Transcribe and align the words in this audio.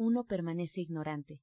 uno 0.00 0.24
permanece 0.24 0.80
ignorante. 0.80 1.42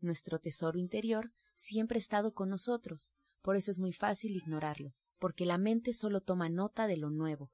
Nuestro 0.00 0.40
tesoro 0.40 0.80
interior 0.80 1.32
siempre 1.54 1.96
ha 1.96 2.00
estado 2.00 2.34
con 2.34 2.48
nosotros, 2.48 3.12
por 3.40 3.54
eso 3.54 3.70
es 3.70 3.78
muy 3.78 3.92
fácil 3.92 4.34
ignorarlo, 4.34 4.94
porque 5.20 5.46
la 5.46 5.58
mente 5.58 5.92
solo 5.92 6.20
toma 6.20 6.48
nota 6.48 6.88
de 6.88 6.96
lo 6.96 7.10
nuevo, 7.10 7.52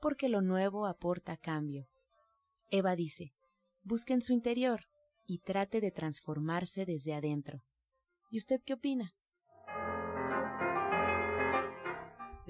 porque 0.00 0.30
lo 0.30 0.40
nuevo 0.40 0.86
aporta 0.86 1.36
cambio. 1.36 1.90
Eva 2.70 2.96
dice, 2.96 3.34
busque 3.82 4.14
en 4.14 4.22
su 4.22 4.32
interior 4.32 4.86
y 5.26 5.40
trate 5.40 5.82
de 5.82 5.90
transformarse 5.90 6.86
desde 6.86 7.12
adentro. 7.12 7.62
¿Y 8.30 8.38
usted 8.38 8.62
qué 8.64 8.72
opina? 8.72 9.14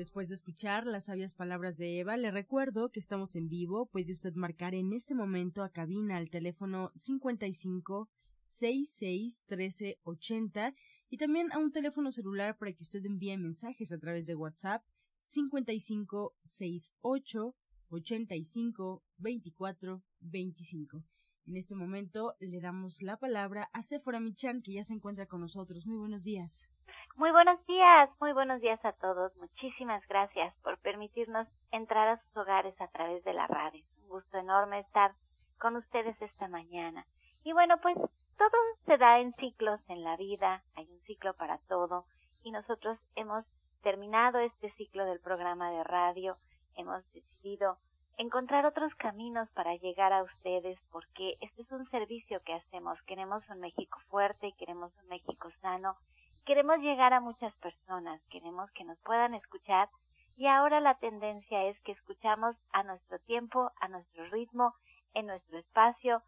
Después 0.02 0.28
de 0.28 0.34
escuchar 0.34 0.84
las 0.84 1.04
sabias 1.04 1.36
palabras 1.36 1.78
de 1.78 2.00
Eva, 2.00 2.16
le 2.16 2.32
recuerdo 2.32 2.90
que 2.90 2.98
estamos 2.98 3.36
en 3.36 3.48
vivo. 3.48 3.86
Puede 3.86 4.10
usted 4.10 4.34
marcar 4.34 4.74
en 4.74 4.92
este 4.92 5.14
momento 5.14 5.62
a 5.62 5.70
cabina 5.70 6.16
al 6.16 6.28
teléfono 6.28 6.90
55 6.96 8.10
66 8.40 9.44
13 9.46 10.00
80 10.02 10.74
y 11.08 11.18
también 11.18 11.52
a 11.52 11.58
un 11.58 11.70
teléfono 11.70 12.10
celular 12.10 12.58
para 12.58 12.72
que 12.72 12.82
usted 12.82 13.06
envíe 13.06 13.36
mensajes 13.36 13.92
a 13.92 13.98
través 14.00 14.26
de 14.26 14.34
WhatsApp 14.34 14.82
55 15.22 16.34
68 16.42 17.54
85 17.90 19.04
24 19.18 20.02
25. 20.18 21.04
En 21.46 21.56
este 21.56 21.76
momento 21.76 22.34
le 22.40 22.60
damos 22.60 23.02
la 23.02 23.18
palabra 23.18 23.70
a 23.72 23.84
Sephora 23.84 24.18
Michan, 24.18 24.62
que 24.62 24.72
ya 24.72 24.82
se 24.82 24.94
encuentra 24.94 25.26
con 25.26 25.40
nosotros. 25.40 25.86
Muy 25.86 25.98
buenos 25.98 26.24
días. 26.24 26.72
Muy 27.16 27.30
buenos 27.30 27.64
días, 27.66 28.08
muy 28.20 28.32
buenos 28.32 28.62
días 28.62 28.82
a 28.86 28.92
todos. 28.92 29.36
Muchísimas 29.36 30.02
gracias 30.08 30.54
por 30.62 30.78
permitirnos 30.78 31.46
entrar 31.70 32.08
a 32.08 32.16
sus 32.16 32.36
hogares 32.38 32.74
a 32.80 32.88
través 32.88 33.22
de 33.24 33.34
la 33.34 33.46
radio. 33.46 33.84
Un 34.02 34.08
gusto 34.08 34.38
enorme 34.38 34.80
estar 34.80 35.12
con 35.58 35.76
ustedes 35.76 36.20
esta 36.22 36.48
mañana. 36.48 37.06
Y 37.44 37.52
bueno, 37.52 37.76
pues 37.82 37.96
todo 38.38 38.58
se 38.86 38.96
da 38.96 39.20
en 39.20 39.34
ciclos 39.34 39.78
en 39.88 40.02
la 40.02 40.16
vida, 40.16 40.62
hay 40.74 40.90
un 40.90 41.00
ciclo 41.00 41.34
para 41.34 41.58
todo 41.68 42.06
y 42.44 42.50
nosotros 42.50 42.98
hemos 43.14 43.44
terminado 43.82 44.38
este 44.38 44.72
ciclo 44.72 45.04
del 45.04 45.20
programa 45.20 45.70
de 45.70 45.84
radio, 45.84 46.38
hemos 46.76 47.04
decidido 47.12 47.76
encontrar 48.16 48.64
otros 48.64 48.94
caminos 48.94 49.50
para 49.50 49.76
llegar 49.76 50.14
a 50.14 50.22
ustedes 50.22 50.78
porque 50.90 51.36
este 51.42 51.60
es 51.60 51.72
un 51.72 51.88
servicio 51.90 52.40
que 52.42 52.54
hacemos. 52.54 53.00
Queremos 53.02 53.46
un 53.50 53.60
México 53.60 53.98
fuerte 54.08 54.54
queremos 54.58 54.92
un 55.02 55.08
México 55.08 55.50
sano 55.60 55.96
queremos 56.44 56.78
llegar 56.78 57.12
a 57.12 57.20
muchas 57.20 57.54
personas, 57.56 58.20
queremos 58.30 58.70
que 58.72 58.84
nos 58.84 58.98
puedan 59.00 59.34
escuchar 59.34 59.88
y 60.36 60.46
ahora 60.46 60.80
la 60.80 60.94
tendencia 60.94 61.64
es 61.64 61.78
que 61.80 61.92
escuchamos 61.92 62.56
a 62.72 62.82
nuestro 62.82 63.18
tiempo, 63.20 63.70
a 63.80 63.88
nuestro 63.88 64.24
ritmo, 64.26 64.74
en 65.14 65.26
nuestro 65.26 65.58
espacio 65.58 66.22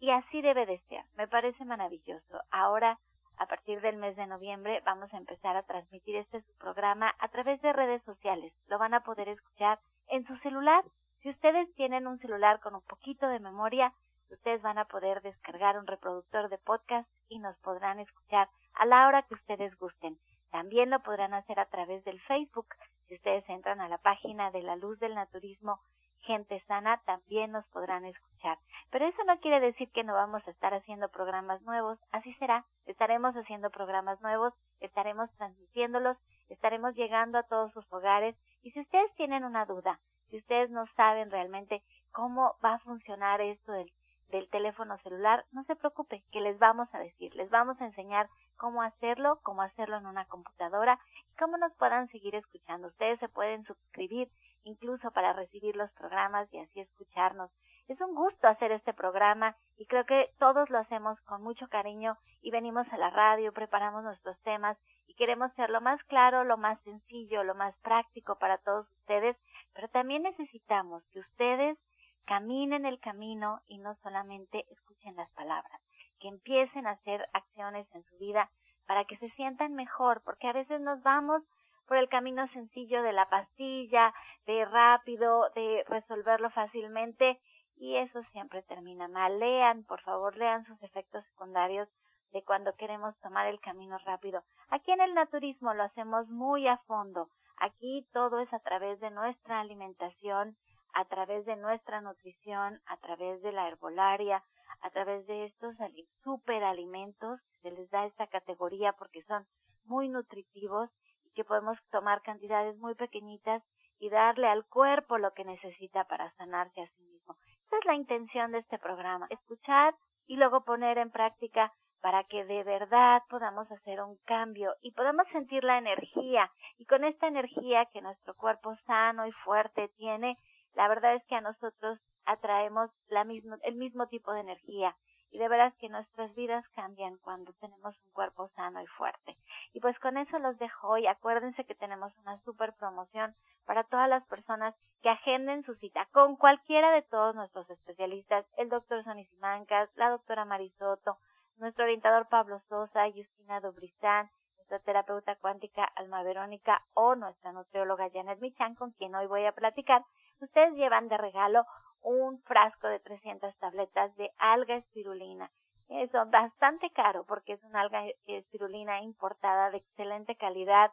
y 0.00 0.10
así 0.10 0.42
debe 0.42 0.66
de 0.66 0.78
ser. 0.88 1.04
Me 1.16 1.28
parece 1.28 1.64
maravilloso. 1.64 2.40
Ahora, 2.50 2.98
a 3.38 3.46
partir 3.46 3.80
del 3.80 3.96
mes 3.96 4.16
de 4.16 4.26
noviembre, 4.26 4.82
vamos 4.84 5.12
a 5.14 5.16
empezar 5.16 5.56
a 5.56 5.62
transmitir 5.62 6.16
este 6.16 6.42
programa 6.58 7.14
a 7.18 7.28
través 7.28 7.60
de 7.62 7.72
redes 7.72 8.02
sociales. 8.02 8.52
Lo 8.66 8.78
van 8.78 8.94
a 8.94 9.04
poder 9.04 9.28
escuchar 9.28 9.78
en 10.08 10.26
su 10.26 10.36
celular. 10.38 10.84
Si 11.22 11.30
ustedes 11.30 11.72
tienen 11.74 12.06
un 12.06 12.18
celular 12.18 12.60
con 12.60 12.74
un 12.74 12.82
poquito 12.82 13.28
de 13.28 13.38
memoria, 13.38 13.92
ustedes 14.30 14.60
van 14.62 14.78
a 14.78 14.84
poder 14.86 15.22
descargar 15.22 15.78
un 15.78 15.86
reproductor 15.86 16.48
de 16.48 16.58
podcast 16.58 17.08
y 17.28 17.38
nos 17.38 17.56
podrán 17.58 18.00
escuchar 18.00 18.48
a 18.78 18.86
la 18.86 19.08
hora 19.08 19.22
que 19.22 19.34
ustedes 19.34 19.76
gusten. 19.78 20.16
También 20.50 20.90
lo 20.90 21.00
podrán 21.00 21.34
hacer 21.34 21.60
a 21.60 21.66
través 21.66 22.04
del 22.04 22.20
Facebook. 22.22 22.66
Si 23.06 23.14
ustedes 23.14 23.48
entran 23.48 23.80
a 23.80 23.88
la 23.88 23.98
página 23.98 24.50
de 24.50 24.62
la 24.62 24.76
luz 24.76 24.98
del 24.98 25.14
naturismo 25.14 25.80
Gente 26.22 26.62
Sana, 26.66 27.00
también 27.04 27.52
nos 27.52 27.66
podrán 27.68 28.04
escuchar. 28.04 28.58
Pero 28.90 29.06
eso 29.06 29.22
no 29.24 29.38
quiere 29.40 29.60
decir 29.60 29.90
que 29.92 30.04
no 30.04 30.14
vamos 30.14 30.46
a 30.46 30.50
estar 30.50 30.74
haciendo 30.74 31.08
programas 31.08 31.62
nuevos. 31.62 31.98
Así 32.12 32.34
será. 32.34 32.64
Estaremos 32.86 33.34
haciendo 33.36 33.70
programas 33.70 34.20
nuevos, 34.20 34.52
estaremos 34.80 35.30
transmitiéndolos, 35.36 36.16
estaremos 36.48 36.94
llegando 36.94 37.38
a 37.38 37.44
todos 37.44 37.72
sus 37.72 37.90
hogares. 37.92 38.36
Y 38.62 38.70
si 38.72 38.80
ustedes 38.80 39.14
tienen 39.14 39.44
una 39.44 39.64
duda, 39.64 40.00
si 40.30 40.38
ustedes 40.38 40.70
no 40.70 40.86
saben 40.96 41.30
realmente 41.30 41.82
cómo 42.12 42.56
va 42.64 42.74
a 42.74 42.78
funcionar 42.80 43.40
esto 43.40 43.72
del, 43.72 43.90
del 44.30 44.48
teléfono 44.50 44.98
celular, 44.98 45.44
no 45.52 45.64
se 45.64 45.76
preocupe, 45.76 46.22
que 46.30 46.40
les 46.40 46.58
vamos 46.58 46.88
a 46.92 46.98
decir, 46.98 47.34
les 47.34 47.48
vamos 47.50 47.80
a 47.80 47.86
enseñar 47.86 48.28
cómo 48.58 48.82
hacerlo, 48.82 49.38
cómo 49.42 49.62
hacerlo 49.62 49.96
en 49.96 50.06
una 50.06 50.26
computadora 50.26 50.98
y 51.32 51.36
cómo 51.36 51.56
nos 51.56 51.72
puedan 51.76 52.08
seguir 52.08 52.34
escuchando. 52.34 52.88
Ustedes 52.88 53.18
se 53.20 53.28
pueden 53.28 53.64
suscribir 53.64 54.28
incluso 54.64 55.10
para 55.12 55.32
recibir 55.32 55.76
los 55.76 55.90
programas 55.92 56.52
y 56.52 56.58
así 56.58 56.80
escucharnos. 56.80 57.50
Es 57.86 57.98
un 58.02 58.14
gusto 58.14 58.48
hacer 58.48 58.72
este 58.72 58.92
programa 58.92 59.56
y 59.78 59.86
creo 59.86 60.04
que 60.04 60.30
todos 60.38 60.68
lo 60.68 60.78
hacemos 60.78 61.18
con 61.22 61.42
mucho 61.42 61.68
cariño 61.68 62.18
y 62.42 62.50
venimos 62.50 62.86
a 62.92 62.98
la 62.98 63.08
radio, 63.08 63.52
preparamos 63.52 64.04
nuestros 64.04 64.38
temas 64.40 64.76
y 65.06 65.14
queremos 65.14 65.50
ser 65.54 65.70
lo 65.70 65.80
más 65.80 66.02
claro, 66.04 66.44
lo 66.44 66.58
más 66.58 66.78
sencillo, 66.82 67.44
lo 67.44 67.54
más 67.54 67.74
práctico 67.78 68.36
para 68.36 68.58
todos 68.58 68.86
ustedes, 68.98 69.36
pero 69.72 69.88
también 69.88 70.22
necesitamos 70.22 71.02
que 71.12 71.20
ustedes 71.20 71.78
caminen 72.26 72.84
el 72.84 73.00
camino 73.00 73.62
y 73.68 73.78
no 73.78 73.94
solamente 74.02 74.66
escuchen 74.70 75.16
las 75.16 75.30
palabras 75.30 75.80
que 76.18 76.28
empiecen 76.28 76.86
a 76.86 76.92
hacer 76.92 77.26
acciones 77.32 77.86
en 77.94 78.04
su 78.04 78.18
vida 78.18 78.50
para 78.86 79.04
que 79.04 79.16
se 79.18 79.30
sientan 79.30 79.74
mejor, 79.74 80.22
porque 80.24 80.48
a 80.48 80.52
veces 80.52 80.80
nos 80.80 81.02
vamos 81.02 81.42
por 81.86 81.96
el 81.96 82.08
camino 82.08 82.46
sencillo 82.48 83.02
de 83.02 83.12
la 83.12 83.28
pastilla, 83.28 84.14
de 84.46 84.64
rápido, 84.64 85.50
de 85.54 85.84
resolverlo 85.88 86.50
fácilmente, 86.50 87.38
y 87.76 87.96
eso 87.96 88.22
siempre 88.32 88.62
termina 88.62 89.08
mal. 89.08 89.38
Lean, 89.38 89.84
por 89.84 90.00
favor, 90.02 90.36
lean 90.36 90.64
sus 90.66 90.82
efectos 90.82 91.24
secundarios 91.26 91.88
de 92.32 92.42
cuando 92.44 92.74
queremos 92.74 93.18
tomar 93.20 93.46
el 93.46 93.60
camino 93.60 93.96
rápido. 93.98 94.42
Aquí 94.68 94.90
en 94.90 95.00
el 95.00 95.14
naturismo 95.14 95.72
lo 95.74 95.84
hacemos 95.84 96.28
muy 96.28 96.66
a 96.66 96.76
fondo. 96.86 97.28
Aquí 97.58 98.06
todo 98.12 98.40
es 98.40 98.52
a 98.52 98.60
través 98.60 99.00
de 99.00 99.10
nuestra 99.10 99.60
alimentación, 99.60 100.56
a 100.94 101.04
través 101.06 101.46
de 101.46 101.56
nuestra 101.56 102.00
nutrición, 102.00 102.80
a 102.86 102.96
través 102.98 103.42
de 103.42 103.52
la 103.52 103.68
herbolaria, 103.68 104.42
a 104.80 104.90
través 104.90 105.26
de 105.26 105.46
estos 105.46 105.74
superalimentos, 106.22 107.40
se 107.62 107.70
les 107.70 107.90
da 107.90 108.06
esta 108.06 108.26
categoría 108.26 108.92
porque 108.92 109.22
son 109.24 109.46
muy 109.84 110.08
nutritivos 110.08 110.90
y 111.24 111.30
que 111.32 111.44
podemos 111.44 111.78
tomar 111.90 112.22
cantidades 112.22 112.76
muy 112.78 112.94
pequeñitas 112.94 113.62
y 113.98 114.10
darle 114.10 114.46
al 114.46 114.64
cuerpo 114.66 115.18
lo 115.18 115.32
que 115.32 115.44
necesita 115.44 116.04
para 116.04 116.30
sanarse 116.32 116.80
a 116.82 116.88
sí 116.88 117.02
mismo. 117.04 117.36
Esa 117.66 117.78
es 117.78 117.84
la 117.84 117.94
intención 117.94 118.52
de 118.52 118.58
este 118.58 118.78
programa, 118.78 119.26
escuchar 119.30 119.94
y 120.26 120.36
luego 120.36 120.64
poner 120.64 120.98
en 120.98 121.10
práctica 121.10 121.72
para 122.00 122.22
que 122.24 122.44
de 122.44 122.62
verdad 122.62 123.22
podamos 123.28 123.70
hacer 123.72 124.00
un 124.00 124.16
cambio 124.24 124.74
y 124.82 124.92
podamos 124.92 125.26
sentir 125.32 125.64
la 125.64 125.78
energía 125.78 126.50
y 126.78 126.86
con 126.86 127.04
esta 127.04 127.26
energía 127.26 127.86
que 127.86 128.00
nuestro 128.00 128.34
cuerpo 128.34 128.76
sano 128.86 129.26
y 129.26 129.32
fuerte 129.32 129.88
tiene, 129.96 130.36
la 130.74 130.86
verdad 130.88 131.14
es 131.14 131.24
que 131.26 131.34
a 131.34 131.40
nosotros 131.40 131.98
atraemos 132.28 132.90
la 133.08 133.22
el 133.22 133.74
mismo 133.74 134.06
tipo 134.06 134.32
de 134.32 134.40
energía 134.40 134.94
y 135.30 135.38
de 135.38 135.48
veras 135.48 135.74
que 135.76 135.88
nuestras 135.88 136.34
vidas 136.34 136.66
cambian 136.74 137.16
cuando 137.18 137.52
tenemos 137.54 137.94
un 138.04 138.12
cuerpo 138.12 138.48
sano 138.54 138.80
y 138.82 138.86
fuerte. 138.86 139.36
Y 139.72 139.80
pues 139.80 139.98
con 139.98 140.16
eso 140.16 140.38
los 140.38 140.58
dejo 140.58 140.88
hoy. 140.88 141.06
Acuérdense 141.06 141.64
que 141.64 141.74
tenemos 141.74 142.16
una 142.18 142.38
super 142.38 142.74
promoción 142.74 143.34
para 143.66 143.84
todas 143.84 144.08
las 144.08 144.24
personas 144.26 144.74
que 145.02 145.10
agenden 145.10 145.64
su 145.64 145.74
cita 145.74 146.06
con 146.12 146.36
cualquiera 146.36 146.92
de 146.92 147.02
todos 147.02 147.34
nuestros 147.34 147.68
especialistas, 147.70 148.46
el 148.56 148.68
doctor 148.68 149.04
Sonny 149.04 149.24
Simancas, 149.26 149.90
la 149.96 150.10
doctora 150.10 150.44
Marisoto, 150.44 151.18
nuestro 151.58 151.84
orientador 151.84 152.28
Pablo 152.28 152.60
Sosa, 152.68 153.04
Justina 153.14 153.60
Dobrizán, 153.60 154.30
nuestra 154.56 154.78
terapeuta 154.80 155.36
cuántica 155.36 155.84
Alma 155.96 156.22
Verónica 156.22 156.82
o 156.94 157.14
nuestra 157.14 157.52
nutrióloga 157.52 158.10
Janet 158.12 158.40
Michan, 158.40 158.74
con 158.74 158.92
quien 158.92 159.14
hoy 159.14 159.26
voy 159.26 159.44
a 159.44 159.52
platicar, 159.52 160.04
ustedes 160.40 160.74
llevan 160.74 161.08
de 161.08 161.16
regalo 161.16 161.64
un 162.02 162.40
frasco 162.42 162.88
de 162.88 163.00
300 163.00 163.56
tabletas 163.58 164.14
de 164.16 164.30
alga 164.38 164.76
espirulina. 164.76 165.50
Es 165.88 166.10
bastante 166.30 166.90
caro 166.90 167.24
porque 167.24 167.54
es 167.54 167.62
una 167.64 167.80
alga 167.80 168.04
espirulina 168.26 169.00
importada 169.02 169.70
de 169.70 169.78
excelente 169.78 170.36
calidad 170.36 170.92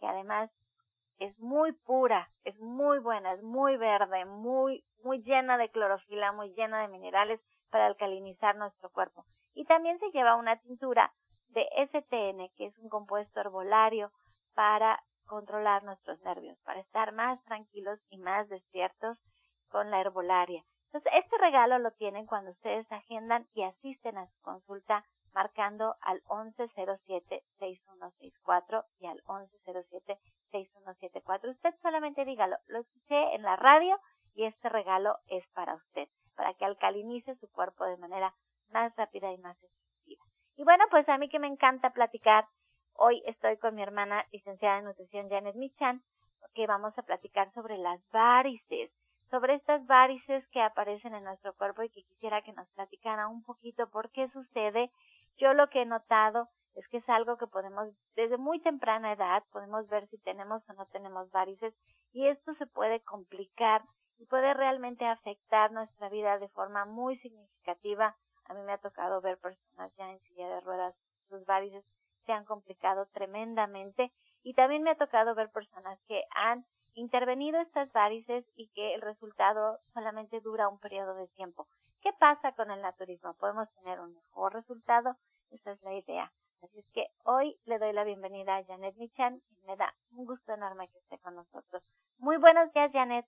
que 0.00 0.06
además 0.06 0.50
es 1.18 1.38
muy 1.38 1.72
pura, 1.72 2.28
es 2.44 2.58
muy 2.58 2.98
buena, 2.98 3.34
es 3.34 3.42
muy 3.42 3.76
verde, 3.76 4.24
muy, 4.24 4.84
muy 5.04 5.22
llena 5.22 5.56
de 5.56 5.70
clorofila, 5.70 6.32
muy 6.32 6.52
llena 6.54 6.82
de 6.82 6.88
minerales 6.88 7.40
para 7.70 7.86
alcalinizar 7.86 8.56
nuestro 8.56 8.90
cuerpo. 8.90 9.24
Y 9.54 9.64
también 9.64 9.98
se 10.00 10.10
lleva 10.10 10.34
una 10.34 10.56
tintura 10.56 11.12
de 11.50 11.68
STN, 11.76 12.48
que 12.56 12.66
es 12.66 12.78
un 12.78 12.88
compuesto 12.88 13.40
herbolario 13.40 14.10
para 14.54 15.00
controlar 15.26 15.84
nuestros 15.84 16.20
nervios, 16.22 16.58
para 16.64 16.80
estar 16.80 17.12
más 17.12 17.42
tranquilos 17.44 18.00
y 18.10 18.18
más 18.18 18.48
despiertos 18.48 19.16
con 19.72 19.90
la 19.90 20.00
herbolaria. 20.00 20.62
Entonces, 20.92 21.12
este 21.24 21.38
regalo 21.38 21.78
lo 21.78 21.90
tienen 21.92 22.26
cuando 22.26 22.50
ustedes 22.50 22.84
agendan 22.92 23.46
y 23.54 23.62
asisten 23.62 24.18
a 24.18 24.26
su 24.26 24.42
consulta 24.42 25.06
marcando 25.32 25.96
al 26.02 26.22
1107-6164 26.24 28.84
y 29.00 29.06
al 29.06 29.22
1107-6174. 29.24 31.50
Usted 31.50 31.74
solamente 31.80 32.26
dígalo, 32.26 32.58
lo 32.66 32.80
escuché 32.80 33.34
en 33.34 33.40
la 33.42 33.56
radio 33.56 33.98
y 34.34 34.44
este 34.44 34.68
regalo 34.68 35.16
es 35.28 35.48
para 35.54 35.74
usted, 35.74 36.06
para 36.36 36.52
que 36.54 36.66
alcalinice 36.66 37.34
su 37.36 37.50
cuerpo 37.50 37.86
de 37.86 37.96
manera 37.96 38.34
más 38.68 38.94
rápida 38.96 39.32
y 39.32 39.38
más 39.38 39.56
efectiva. 39.62 40.22
Y 40.56 40.64
bueno, 40.64 40.84
pues 40.90 41.08
a 41.08 41.16
mí 41.16 41.30
que 41.30 41.38
me 41.38 41.46
encanta 41.46 41.88
platicar, 41.90 42.46
hoy 42.92 43.22
estoy 43.24 43.56
con 43.56 43.74
mi 43.74 43.82
hermana 43.82 44.26
licenciada 44.30 44.76
en 44.78 44.84
nutrición 44.84 45.30
Janet 45.30 45.56
Michan, 45.56 46.02
que 46.54 46.66
vamos 46.66 46.92
a 46.98 47.02
platicar 47.02 47.50
sobre 47.54 47.78
las 47.78 47.98
varices, 48.10 48.90
sobre 49.32 49.54
estas 49.54 49.86
varices 49.86 50.46
que 50.48 50.60
aparecen 50.60 51.14
en 51.14 51.24
nuestro 51.24 51.54
cuerpo 51.54 51.82
y 51.82 51.88
que 51.88 52.02
quisiera 52.02 52.42
que 52.42 52.52
nos 52.52 52.68
platicara 52.72 53.28
un 53.28 53.42
poquito 53.42 53.88
por 53.88 54.10
qué 54.10 54.28
sucede. 54.28 54.90
Yo 55.38 55.54
lo 55.54 55.70
que 55.70 55.80
he 55.80 55.86
notado 55.86 56.50
es 56.74 56.86
que 56.88 56.98
es 56.98 57.08
algo 57.08 57.38
que 57.38 57.46
podemos, 57.46 57.88
desde 58.14 58.36
muy 58.36 58.60
temprana 58.60 59.10
edad, 59.10 59.42
podemos 59.50 59.88
ver 59.88 60.06
si 60.08 60.18
tenemos 60.18 60.62
o 60.68 60.74
no 60.74 60.84
tenemos 60.88 61.30
varices 61.30 61.72
y 62.12 62.26
esto 62.26 62.52
se 62.56 62.66
puede 62.66 63.00
complicar 63.00 63.82
y 64.18 64.26
puede 64.26 64.52
realmente 64.52 65.06
afectar 65.06 65.72
nuestra 65.72 66.10
vida 66.10 66.38
de 66.38 66.48
forma 66.48 66.84
muy 66.84 67.16
significativa. 67.20 68.14
A 68.44 68.52
mí 68.52 68.60
me 68.64 68.72
ha 68.72 68.78
tocado 68.78 69.22
ver 69.22 69.38
personas 69.38 69.90
ya 69.96 70.10
en 70.10 70.20
silla 70.24 70.46
de 70.46 70.60
ruedas, 70.60 70.94
sus 71.30 71.42
varices 71.46 71.86
se 72.26 72.32
han 72.32 72.44
complicado 72.44 73.06
tremendamente 73.14 74.12
y 74.42 74.52
también 74.52 74.82
me 74.82 74.90
ha 74.90 74.96
tocado 74.96 75.34
ver 75.34 75.50
personas 75.50 75.98
que 76.06 76.22
han 76.34 76.66
intervenido 76.94 77.60
estas 77.60 77.92
varices 77.92 78.44
y 78.56 78.68
que 78.74 78.94
el 78.94 79.00
resultado 79.00 79.78
solamente 79.94 80.40
dura 80.40 80.68
un 80.68 80.78
periodo 80.78 81.14
de 81.14 81.28
tiempo. 81.28 81.66
¿Qué 82.02 82.10
pasa 82.18 82.52
con 82.52 82.70
el 82.70 82.82
naturismo? 82.82 83.34
¿Podemos 83.34 83.68
tener 83.74 84.00
un 84.00 84.14
mejor 84.14 84.54
resultado? 84.54 85.16
Esa 85.50 85.72
es 85.72 85.82
la 85.82 85.94
idea. 85.94 86.32
Así 86.62 86.78
es 86.78 86.88
que 86.92 87.06
hoy 87.24 87.56
le 87.64 87.78
doy 87.78 87.92
la 87.92 88.04
bienvenida 88.04 88.56
a 88.56 88.64
Janet 88.64 88.94
Michan 88.96 89.40
y 89.50 89.66
me 89.66 89.76
da 89.76 89.92
un 90.12 90.26
gusto 90.26 90.52
enorme 90.54 90.88
que 90.88 90.98
esté 90.98 91.18
con 91.18 91.34
nosotros. 91.34 91.82
Muy 92.18 92.36
buenos 92.36 92.72
días, 92.72 92.92
Janet. 92.92 93.26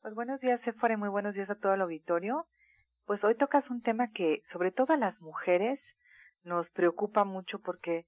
Pues 0.00 0.14
buenos 0.14 0.40
días, 0.40 0.60
Sephora, 0.62 0.94
y 0.94 0.96
muy 0.96 1.08
buenos 1.08 1.34
días 1.34 1.50
a 1.50 1.56
todo 1.56 1.74
el 1.74 1.80
auditorio. 1.80 2.46
Pues 3.06 3.22
hoy 3.24 3.36
tocas 3.36 3.68
un 3.68 3.82
tema 3.82 4.12
que, 4.12 4.42
sobre 4.52 4.70
todo 4.70 4.92
a 4.92 4.96
las 4.96 5.20
mujeres, 5.20 5.80
nos 6.44 6.68
preocupa 6.70 7.24
mucho 7.24 7.58
porque 7.58 8.06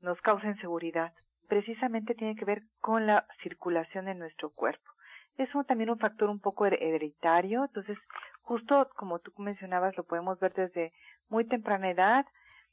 nos 0.00 0.20
causa 0.20 0.48
inseguridad. 0.48 1.12
Precisamente 1.48 2.14
tiene 2.14 2.36
que 2.36 2.44
ver 2.44 2.62
con 2.80 3.06
la 3.06 3.26
circulación 3.42 4.06
de 4.06 4.14
nuestro 4.14 4.50
cuerpo. 4.50 4.90
Es 5.36 5.48
también 5.66 5.90
un 5.90 5.98
factor 5.98 6.30
un 6.30 6.40
poco 6.40 6.64
hereditario, 6.66 7.64
entonces 7.64 7.98
justo 8.42 8.88
como 8.96 9.18
tú 9.18 9.32
mencionabas 9.38 9.96
lo 9.96 10.04
podemos 10.04 10.38
ver 10.38 10.52
desde 10.54 10.92
muy 11.28 11.44
temprana 11.44 11.90
edad 11.90 12.26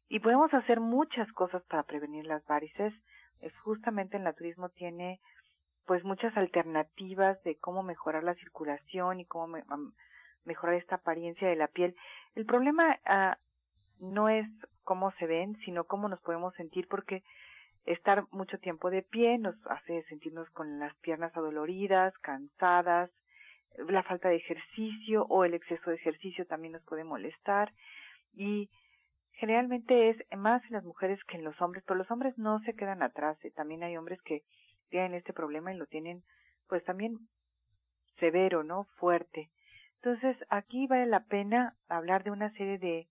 y 0.10 0.20
podemos 0.20 0.54
hacer 0.54 0.80
muchas 0.80 1.32
cosas 1.32 1.64
para 1.64 1.84
prevenir 1.84 2.26
las 2.26 2.46
varices. 2.46 2.94
Es 3.40 3.58
justamente 3.60 4.18
el 4.18 4.24
naturismo 4.24 4.70
tiene 4.70 5.20
pues 5.88 6.04
muchas 6.04 6.36
alternativas 6.38 7.42
de 7.44 7.58
cómo 7.58 7.82
mejorar 7.82 8.24
la 8.24 8.36
circulación 8.36 9.20
y 9.20 9.26
cómo 9.26 9.58
mejorar 10.46 10.76
esta 10.76 10.96
apariencia 10.96 11.48
de 11.48 11.56
la 11.56 11.68
piel. 11.68 11.96
El 12.36 12.46
problema 12.46 13.00
ah, 13.06 13.38
no 14.00 14.30
es 14.30 14.48
cómo 14.84 15.12
se 15.14 15.26
ven, 15.26 15.58
sino 15.66 15.86
cómo 15.86 16.08
nos 16.10 16.22
podemos 16.22 16.54
sentir 16.56 16.88
porque 16.88 17.24
estar 17.86 18.26
mucho 18.32 18.58
tiempo 18.60 18.90
de 18.90 19.02
pie 19.02 19.38
nos 19.38 19.56
hace 19.68 20.04
sentirnos 20.04 20.50
con 20.52 20.80
las 20.80 20.96
piernas 20.98 21.36
adoloridas, 21.36 22.18
cansadas, 22.20 23.10
la 23.78 24.04
falta 24.04 24.30
de 24.30 24.36
ejercicio 24.36 25.26
o 25.30 25.46
el 25.46 25.54
exceso 25.54 25.90
de 25.90 25.96
ejercicio 25.96 26.46
también 26.46 26.74
nos 26.74 26.84
puede 26.84 27.04
molestar 27.04 27.72
y 28.34 28.70
generalmente 29.34 30.10
es 30.10 30.18
más 30.38 30.64
en 30.66 30.74
las 30.74 30.84
mujeres 30.84 31.24
que 31.26 31.38
en 31.38 31.44
los 31.44 31.60
hombres, 31.62 31.84
pero 31.88 31.98
los 31.98 32.12
hombres 32.12 32.38
no 32.38 32.60
se 32.60 32.76
quedan 32.76 33.02
atrás, 33.02 33.44
¿eh? 33.44 33.52
también 33.52 33.84
hay 33.84 33.98
hombres 33.98 34.22
que 34.22 34.44
tienen 34.90 35.14
este 35.14 35.34
problema 35.34 35.74
y 35.74 35.78
lo 35.78 35.88
tienen 35.88 36.24
pues 36.68 36.84
también 36.84 37.18
severo, 38.20 38.64
¿no? 38.64 38.86
Fuerte. 38.98 39.50
Entonces, 39.96 40.38
aquí 40.50 40.88
vale 40.88 41.06
la 41.06 41.26
pena 41.26 41.76
hablar 41.88 42.24
de 42.24 42.32
una 42.32 42.52
serie 42.52 42.78
de 42.78 43.08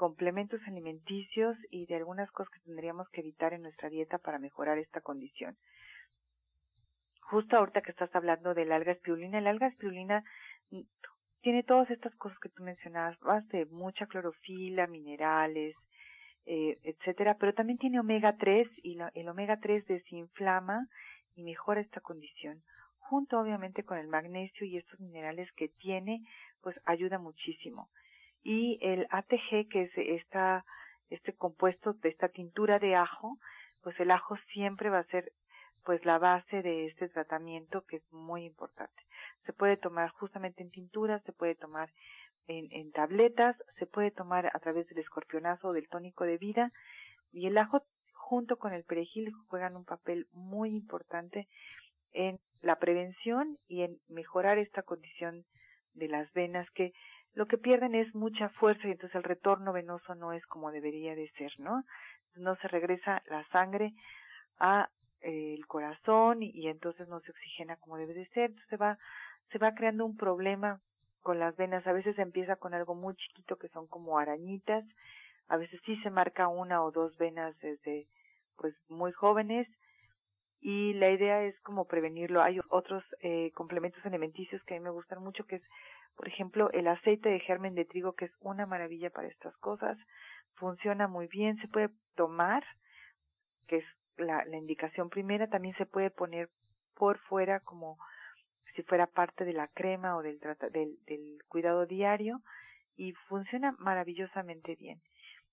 complementos 0.00 0.62
alimenticios 0.66 1.58
y 1.70 1.84
de 1.84 1.96
algunas 1.96 2.30
cosas 2.30 2.50
que 2.54 2.60
tendríamos 2.60 3.06
que 3.10 3.20
evitar 3.20 3.52
en 3.52 3.60
nuestra 3.60 3.90
dieta 3.90 4.16
para 4.16 4.38
mejorar 4.38 4.78
esta 4.78 5.02
condición. 5.02 5.58
Justo 7.20 7.58
ahorita 7.58 7.82
que 7.82 7.90
estás 7.90 8.08
hablando 8.16 8.54
del 8.54 8.72
alga 8.72 8.92
espirulina, 8.92 9.36
el 9.36 9.46
alga 9.46 9.66
espirulina 9.66 10.24
mm, 10.70 10.80
tiene 11.42 11.64
todas 11.64 11.90
estas 11.90 12.14
cosas 12.14 12.38
que 12.38 12.48
tú 12.48 12.62
mencionabas, 12.62 13.46
de 13.48 13.66
mucha 13.66 14.06
clorofila, 14.06 14.86
minerales, 14.86 15.76
eh, 16.46 16.78
etcétera, 16.82 17.36
pero 17.38 17.52
también 17.52 17.78
tiene 17.78 18.00
omega 18.00 18.38
3 18.38 18.68
y 18.82 18.96
el 19.12 19.28
omega 19.28 19.58
3 19.60 19.84
desinflama 19.84 20.88
y 21.36 21.42
mejora 21.42 21.82
esta 21.82 22.00
condición. 22.00 22.62
Junto 23.00 23.38
obviamente 23.38 23.84
con 23.84 23.98
el 23.98 24.08
magnesio 24.08 24.66
y 24.66 24.78
estos 24.78 24.98
minerales 24.98 25.52
que 25.52 25.68
tiene, 25.68 26.22
pues 26.62 26.74
ayuda 26.86 27.18
muchísimo. 27.18 27.90
Y 28.42 28.78
el 28.82 29.06
ATG, 29.10 29.68
que 29.68 29.82
es 29.82 29.92
esta, 29.96 30.64
este 31.10 31.34
compuesto 31.34 31.92
de 31.94 32.08
esta 32.08 32.28
tintura 32.28 32.78
de 32.78 32.94
ajo, 32.94 33.38
pues 33.82 33.98
el 34.00 34.10
ajo 34.10 34.36
siempre 34.52 34.90
va 34.90 34.98
a 34.98 35.04
ser 35.04 35.32
pues 35.84 36.04
la 36.04 36.18
base 36.18 36.62
de 36.62 36.86
este 36.86 37.08
tratamiento 37.08 37.84
que 37.86 37.96
es 37.96 38.12
muy 38.12 38.44
importante. 38.44 39.02
Se 39.46 39.52
puede 39.52 39.76
tomar 39.76 40.10
justamente 40.10 40.62
en 40.62 40.70
tintura, 40.70 41.20
se 41.20 41.32
puede 41.32 41.54
tomar 41.54 41.90
en, 42.46 42.90
tabletas, 42.90 43.56
se 43.78 43.86
puede 43.86 44.10
tomar 44.10 44.50
a 44.52 44.58
través 44.58 44.88
del 44.88 44.98
escorpionazo 44.98 45.68
o 45.68 45.72
del 45.72 45.88
tónico 45.88 46.24
de 46.24 46.36
vida 46.36 46.70
y 47.32 47.46
el 47.46 47.56
ajo 47.58 47.82
junto 48.12 48.56
con 48.56 48.72
el 48.72 48.84
perejil 48.84 49.32
juegan 49.48 49.76
un 49.76 49.84
papel 49.84 50.26
muy 50.32 50.70
importante 50.70 51.46
en 52.12 52.40
la 52.60 52.76
prevención 52.76 53.56
y 53.68 53.82
en 53.82 53.98
mejorar 54.08 54.58
esta 54.58 54.82
condición 54.82 55.44
de 55.94 56.08
las 56.08 56.32
venas 56.32 56.68
que 56.70 56.92
lo 57.34 57.46
que 57.46 57.58
pierden 57.58 57.94
es 57.94 58.14
mucha 58.14 58.48
fuerza 58.50 58.86
y 58.86 58.92
entonces 58.92 59.14
el 59.14 59.22
retorno 59.22 59.72
venoso 59.72 60.14
no 60.14 60.32
es 60.32 60.44
como 60.46 60.72
debería 60.72 61.14
de 61.14 61.30
ser, 61.38 61.52
¿no? 61.58 61.84
No 62.34 62.56
se 62.56 62.68
regresa 62.68 63.22
la 63.28 63.46
sangre 63.48 63.92
a 64.58 64.88
eh, 65.20 65.54
el 65.54 65.66
corazón 65.66 66.42
y, 66.42 66.68
entonces 66.68 67.08
no 67.08 67.20
se 67.20 67.30
oxigena 67.30 67.76
como 67.76 67.96
debe 67.96 68.14
de 68.14 68.26
ser, 68.28 68.50
entonces 68.50 68.68
se 68.68 68.76
va 68.76 68.98
se 69.50 69.58
va 69.58 69.74
creando 69.74 70.06
un 70.06 70.16
problema 70.16 70.80
con 71.22 71.38
las 71.38 71.56
venas. 71.56 71.86
A 71.86 71.92
veces 71.92 72.18
empieza 72.18 72.56
con 72.56 72.74
algo 72.74 72.94
muy 72.94 73.14
chiquito 73.16 73.56
que 73.56 73.68
son 73.68 73.86
como 73.88 74.18
arañitas. 74.18 74.84
A 75.48 75.56
veces 75.56 75.80
sí 75.84 75.96
se 76.02 76.10
marca 76.10 76.48
una 76.48 76.84
o 76.84 76.92
dos 76.92 77.16
venas 77.18 77.58
desde 77.58 78.06
pues 78.56 78.74
muy 78.88 79.12
jóvenes 79.12 79.66
y 80.60 80.92
la 80.94 81.10
idea 81.10 81.42
es 81.42 81.58
como 81.60 81.86
prevenirlo. 81.86 82.42
Hay 82.42 82.60
otros 82.68 83.02
eh, 83.22 83.50
complementos 83.54 84.04
alimenticios 84.06 84.62
que 84.64 84.74
a 84.74 84.78
mí 84.78 84.84
me 84.84 84.90
gustan 84.90 85.22
mucho 85.22 85.44
que 85.44 85.56
es 85.56 85.62
por 86.20 86.28
ejemplo 86.28 86.70
el 86.72 86.86
aceite 86.86 87.30
de 87.30 87.40
germen 87.40 87.74
de 87.74 87.86
trigo 87.86 88.12
que 88.12 88.26
es 88.26 88.32
una 88.40 88.66
maravilla 88.66 89.08
para 89.08 89.28
estas 89.28 89.56
cosas. 89.56 89.96
Funciona 90.56 91.08
muy 91.08 91.28
bien, 91.28 91.56
se 91.62 91.68
puede 91.68 91.88
tomar, 92.14 92.62
que 93.66 93.78
es 93.78 93.84
la, 94.18 94.44
indicación 94.54 95.08
primera, 95.08 95.46
también 95.46 95.74
se 95.76 95.86
puede 95.86 96.10
poner 96.10 96.50
por 96.94 97.18
fuera 97.20 97.60
como 97.60 97.96
si 98.76 98.82
fuera 98.82 99.06
parte 99.06 99.46
de 99.46 99.54
la 99.54 99.68
crema 99.68 100.14
o 100.14 100.20
del, 100.20 100.38
del, 100.38 100.98
del 101.06 101.38
cuidado 101.48 101.86
diario 101.86 102.42
y 102.98 103.12
funciona 103.30 103.72
maravillosamente 103.78 104.74
bien. 104.74 105.00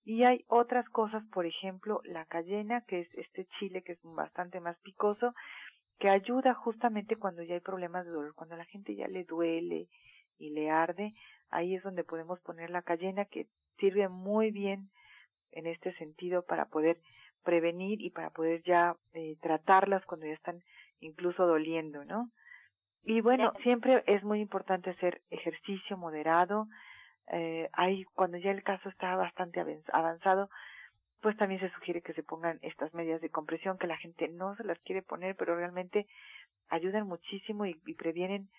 Y 0.03 0.25
hay 0.25 0.43
otras 0.49 0.89
cosas, 0.89 1.23
por 1.31 1.45
ejemplo, 1.45 2.01
la 2.03 2.25
cayena, 2.25 2.81
que 2.81 2.99
es 2.99 3.07
este 3.13 3.45
chile 3.57 3.83
que 3.83 3.93
es 3.93 3.99
bastante 4.03 4.59
más 4.59 4.77
picoso, 4.79 5.33
que 5.97 6.09
ayuda 6.09 6.53
justamente 6.55 7.15
cuando 7.15 7.41
ya 7.41 7.53
hay 7.53 7.61
problemas 7.61 8.05
de 8.05 8.11
dolor, 8.11 8.35
cuando 8.35 8.55
a 8.55 8.57
la 8.57 8.65
gente 8.65 8.93
ya 8.95 9.07
le 9.07 9.23
duele 9.23 9.87
y 10.37 10.51
le 10.51 10.69
arde, 10.69 11.13
ahí 11.49 11.75
es 11.75 11.83
donde 11.83 12.03
podemos 12.03 12.39
poner 12.41 12.69
la 12.69 12.81
cayena 12.81 13.25
que 13.25 13.47
sirve 13.79 14.07
muy 14.09 14.51
bien 14.51 14.89
en 15.51 15.67
este 15.67 15.93
sentido 15.93 16.43
para 16.43 16.65
poder 16.65 16.97
prevenir 17.43 18.01
y 18.01 18.09
para 18.09 18.29
poder 18.29 18.61
ya 18.63 18.95
eh, 19.13 19.37
tratarlas 19.41 20.05
cuando 20.05 20.25
ya 20.25 20.33
están 20.33 20.61
incluso 20.99 21.45
doliendo, 21.45 22.03
¿no? 22.05 22.29
Y 23.03 23.21
bueno, 23.21 23.53
siempre 23.63 24.03
es 24.05 24.21
muy 24.23 24.41
importante 24.41 24.89
hacer 24.89 25.21
ejercicio 25.29 25.95
moderado. 25.95 26.67
Eh, 27.31 27.69
hay 27.71 28.03
cuando 28.15 28.37
ya 28.37 28.51
el 28.51 28.63
caso 28.63 28.89
está 28.89 29.15
bastante 29.15 29.63
avanzado, 29.93 30.49
pues 31.21 31.37
también 31.37 31.61
se 31.61 31.69
sugiere 31.71 32.01
que 32.01 32.13
se 32.13 32.23
pongan 32.23 32.59
estas 32.61 32.93
medias 32.93 33.21
de 33.21 33.29
compresión 33.29 33.77
que 33.77 33.87
la 33.87 33.97
gente 33.97 34.27
no 34.27 34.55
se 34.55 34.63
las 34.63 34.77
quiere 34.79 35.01
poner, 35.01 35.35
pero 35.35 35.55
realmente 35.55 36.05
ayudan 36.69 37.07
muchísimo 37.07 37.65
y, 37.65 37.75
previenen 37.97 38.49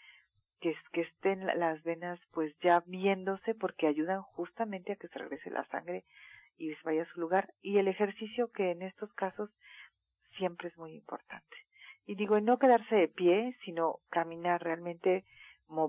que, 0.60 0.74
estén 0.92 1.46
las 1.58 1.82
venas 1.82 2.20
pues 2.32 2.54
ya 2.60 2.82
viéndose 2.86 3.54
porque 3.54 3.86
ayudan 3.86 4.22
justamente 4.22 4.92
a 4.92 4.96
que 4.96 5.08
se 5.08 5.18
regrese 5.18 5.50
la 5.50 5.66
sangre 5.68 6.04
y 6.56 6.74
vaya 6.82 7.02
a 7.02 7.12
su 7.12 7.20
lugar. 7.20 7.52
Y 7.62 7.78
el 7.78 7.88
ejercicio 7.88 8.50
que 8.52 8.72
en 8.72 8.82
estos 8.82 9.12
casos 9.14 9.50
siempre 10.36 10.68
es 10.68 10.76
muy 10.76 10.94
importante. 10.94 11.56
Y 12.06 12.14
digo, 12.14 12.40
no 12.40 12.58
quedarse 12.58 12.94
de 12.94 13.08
pie, 13.08 13.56
sino 13.64 14.00
caminar 14.10 14.62
realmente, 14.62 15.24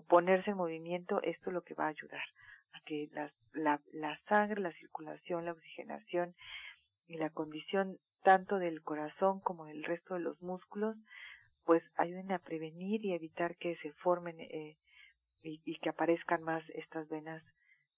ponerse 0.08 0.52
en 0.52 0.58
movimiento, 0.58 1.22
esto 1.24 1.50
es 1.50 1.54
lo 1.54 1.62
que 1.64 1.74
va 1.74 1.86
a 1.86 1.90
ayudar 1.90 2.24
a 2.74 2.82
que 2.82 3.10
la, 3.14 3.80
la 3.94 4.20
sangre, 4.28 4.62
la 4.62 4.74
circulación, 4.74 5.46
la 5.46 5.54
oxigenación 5.54 6.36
y 7.08 7.18
la 7.18 7.30
condición 7.30 7.98
tanto 8.24 8.60
del 8.60 8.84
corazón 8.84 9.40
como 9.40 9.66
del 9.66 9.84
resto 9.84 10.16
de 10.16 10.20
los 10.20 10.42
músculos, 10.42 10.98
pues 11.70 11.84
ayuden 11.98 12.32
a 12.32 12.40
prevenir 12.40 13.06
y 13.06 13.14
evitar 13.14 13.56
que 13.58 13.76
se 13.84 13.94
formen 14.02 14.40
eh, 14.40 14.76
y, 15.44 15.62
y, 15.66 15.78
que 15.78 15.90
aparezcan 15.90 16.42
más 16.42 16.68
estas 16.70 17.08
venas 17.10 17.44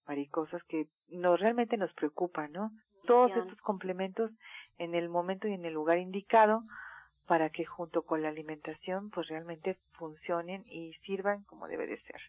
varicosas 0.06 0.62
que 0.64 0.88
no 1.08 1.38
realmente 1.38 1.78
nos 1.78 1.90
preocupan, 1.94 2.52
¿no? 2.52 2.70
Todos 3.06 3.34
estos 3.34 3.58
complementos 3.62 4.30
en 4.76 4.94
el 4.94 5.08
momento 5.08 5.48
y 5.48 5.54
en 5.54 5.64
el 5.64 5.72
lugar 5.72 5.96
indicado 5.96 6.60
para 7.26 7.48
que 7.48 7.64
junto 7.64 8.02
con 8.02 8.20
la 8.20 8.28
alimentación 8.28 9.08
pues 9.08 9.28
realmente 9.28 9.78
funcionen 9.92 10.64
y 10.66 10.92
sirvan 11.06 11.42
como 11.44 11.66
debe 11.66 11.86
de 11.86 11.98
ser. 12.02 12.20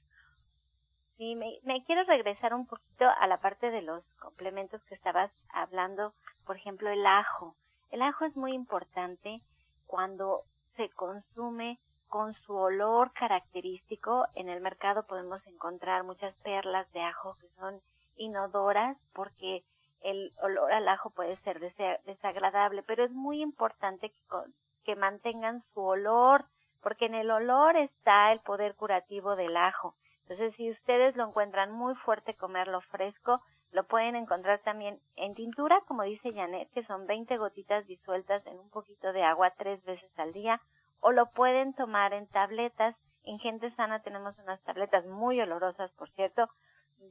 Sí, 1.18 1.36
me, 1.36 1.60
me 1.64 1.84
quiero 1.84 2.06
regresar 2.06 2.54
un 2.54 2.68
poquito 2.68 3.04
a 3.20 3.28
la 3.28 3.36
parte 3.36 3.70
de 3.70 3.82
los 3.82 4.02
complementos 4.16 4.82
que 4.86 4.96
estabas 4.96 5.30
hablando, 5.54 6.14
por 6.46 6.56
ejemplo 6.56 6.90
el 6.90 7.06
ajo. 7.06 7.58
El 7.92 8.02
ajo 8.02 8.24
es 8.24 8.38
muy 8.38 8.54
importante 8.54 9.42
cuando 9.88 10.44
se 10.76 10.90
consume 10.90 11.80
con 12.08 12.34
su 12.34 12.56
olor 12.56 13.12
característico. 13.14 14.26
En 14.36 14.50
el 14.50 14.62
mercado 14.62 15.04
podemos 15.04 15.46
encontrar 15.48 16.04
muchas 16.04 16.36
perlas 16.42 16.92
de 16.94 17.02
ajo 17.02 17.36
que 17.42 17.48
son 17.60 17.82
inodoras 18.18 18.98
porque 19.14 19.64
el 20.02 20.32
olor 20.42 20.72
al 20.72 20.88
ajo 20.88 21.10
puede 21.10 21.38
ser 21.38 21.60
desagradable, 22.06 22.84
pero 22.84 23.04
es 23.04 23.12
muy 23.12 23.42
importante 23.42 24.10
que, 24.10 24.16
que 24.84 24.96
mantengan 24.96 25.64
su 25.74 25.82
olor, 25.82 26.46
porque 26.82 27.06
en 27.06 27.16
el 27.16 27.32
olor 27.32 27.78
está 27.78 28.32
el 28.32 28.40
poder 28.42 28.76
curativo 28.76 29.36
del 29.36 29.56
ajo. 29.56 29.96
Entonces, 30.24 30.54
si 30.56 30.70
ustedes 30.72 31.16
lo 31.16 31.28
encuentran 31.28 31.72
muy 31.72 31.96
fuerte 31.96 32.34
comerlo 32.34 32.82
fresco, 32.82 33.42
lo 33.74 33.84
pueden 33.86 34.16
encontrar 34.16 34.60
también 34.60 35.00
en 35.16 35.34
tintura, 35.34 35.82
como 35.88 36.04
dice 36.04 36.32
Janet, 36.32 36.70
que 36.74 36.86
son 36.86 37.08
20 37.08 37.38
gotitas 37.38 37.86
disueltas 37.88 38.46
en 38.46 38.60
un 38.60 38.70
poquito 38.70 39.12
de 39.12 39.24
agua 39.24 39.52
tres 39.58 39.84
veces 39.84 40.12
al 40.18 40.32
día, 40.32 40.62
o 41.00 41.12
lo 41.12 41.26
pueden 41.32 41.74
tomar 41.74 42.14
en 42.14 42.28
tabletas. 42.28 42.96
En 43.24 43.40
gente 43.40 43.72
sana 43.72 44.02
tenemos 44.02 44.38
unas 44.40 44.62
tabletas 44.62 45.06
muy 45.06 45.42
olorosas, 45.42 45.92
por 45.94 46.10
cierto, 46.12 46.48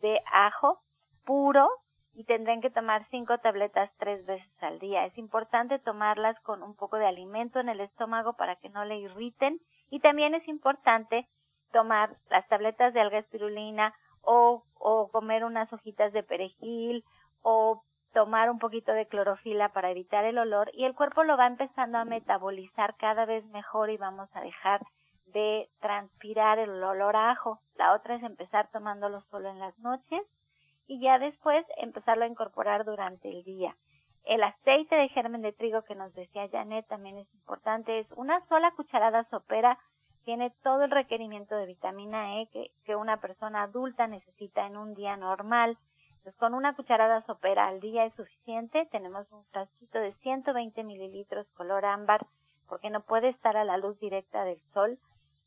de 0.01 0.21
ajo 0.33 0.81
puro 1.25 1.69
y 2.15 2.25
tendrán 2.25 2.61
que 2.61 2.71
tomar 2.71 3.05
cinco 3.11 3.39
tabletas 3.39 3.91
tres 3.99 4.25
veces 4.27 4.63
al 4.63 4.79
día. 4.79 5.05
Es 5.07 5.19
importante 5.19 5.81
tomarlas 5.81 6.39
con 6.41 6.63
un 6.63 6.77
poco 6.77 6.97
de 6.97 7.07
alimento 7.07 7.59
en 7.59 7.71
el 7.71 7.81
estómago 7.81 8.35
para 8.35 8.57
que 8.57 8.69
no 8.69 8.85
le 8.85 8.99
irriten 8.99 9.59
y 9.91 9.99
también 9.99 10.35
es 10.35 10.47
importante 10.47 11.27
tomar 11.73 12.17
las 12.31 12.47
tabletas 12.49 12.95
de 12.95 13.01
alga 13.01 13.19
espirulina 13.19 13.95
o, 14.23 14.65
o 14.79 15.09
comer 15.09 15.45
unas 15.45 15.73
hojitas 15.73 16.13
de 16.13 16.23
perejil 16.23 17.05
o 17.43 17.83
tomar 18.13 18.51
un 18.51 18.59
poquito 18.59 18.93
de 18.93 19.07
clorofila 19.07 19.71
para 19.71 19.91
evitar 19.91 20.25
el 20.25 20.39
olor 20.39 20.71
y 20.75 20.85
el 20.85 20.95
cuerpo 20.95 21.25
lo 21.25 21.37
va 21.37 21.47
empezando 21.47 21.99
a 21.99 22.05
metabolizar 22.05 22.95
cada 22.97 23.25
vez 23.25 23.45
mejor 23.47 23.91
y 23.91 23.97
vamos 23.97 24.29
a 24.35 24.41
dejar 24.41 24.83
de 25.27 25.69
transpirar 25.81 26.59
el 26.59 26.83
olor 26.83 27.17
a 27.17 27.31
ajo. 27.31 27.61
La 27.77 27.95
otra 27.95 28.17
es 28.17 28.23
empezar 28.23 28.69
tomándolo 28.71 29.23
solo 29.31 29.49
en 29.49 29.59
las 29.59 29.79
noches 29.79 30.23
y 30.87 31.01
ya 31.01 31.19
después 31.19 31.65
empezarlo 31.79 32.25
a 32.25 32.29
incorporar 32.29 32.85
durante 32.85 33.31
el 33.31 33.43
día. 33.45 33.75
El 34.25 34.43
aceite 34.43 34.95
de 34.95 35.09
germen 35.09 35.43
de 35.43 35.53
trigo 35.53 35.83
que 35.83 35.95
nos 35.95 36.13
decía 36.15 36.49
Janet 36.49 36.87
también 36.87 37.19
es 37.19 37.35
importante, 37.35 37.99
es 37.99 38.07
una 38.13 38.41
sola 38.47 38.71
cucharada 38.73 39.25
sopera, 39.31 39.79
tiene 40.25 40.51
todo 40.63 40.85
el 40.85 40.91
requerimiento 40.91 41.55
de 41.57 41.67
vitamina 41.67 42.41
E 42.41 42.49
que, 42.85 42.97
una 42.97 43.19
persona 43.19 43.63
adulta 43.63 44.07
necesita 44.07 44.67
en 44.67 44.77
un 44.77 44.95
día 44.95 45.17
normal. 45.17 45.79
Con 46.39 46.55
una 46.55 46.75
cucharada 46.75 47.23
sopera 47.23 47.67
al 47.67 47.81
día 47.81 48.05
es 48.05 48.15
suficiente. 48.15 48.87
Tenemos 48.93 49.31
un 49.33 49.45
frasquito 49.47 49.99
de 49.99 50.13
120 50.15 50.85
mililitros 50.85 51.49
color 51.57 51.85
ámbar, 51.85 52.27
porque 52.69 52.91
no 52.91 53.01
puede 53.01 53.31
estar 53.31 53.57
a 53.57 53.65
la 53.65 53.77
luz 53.77 53.99
directa 53.99 54.45
del 54.45 54.61
sol. 54.73 54.99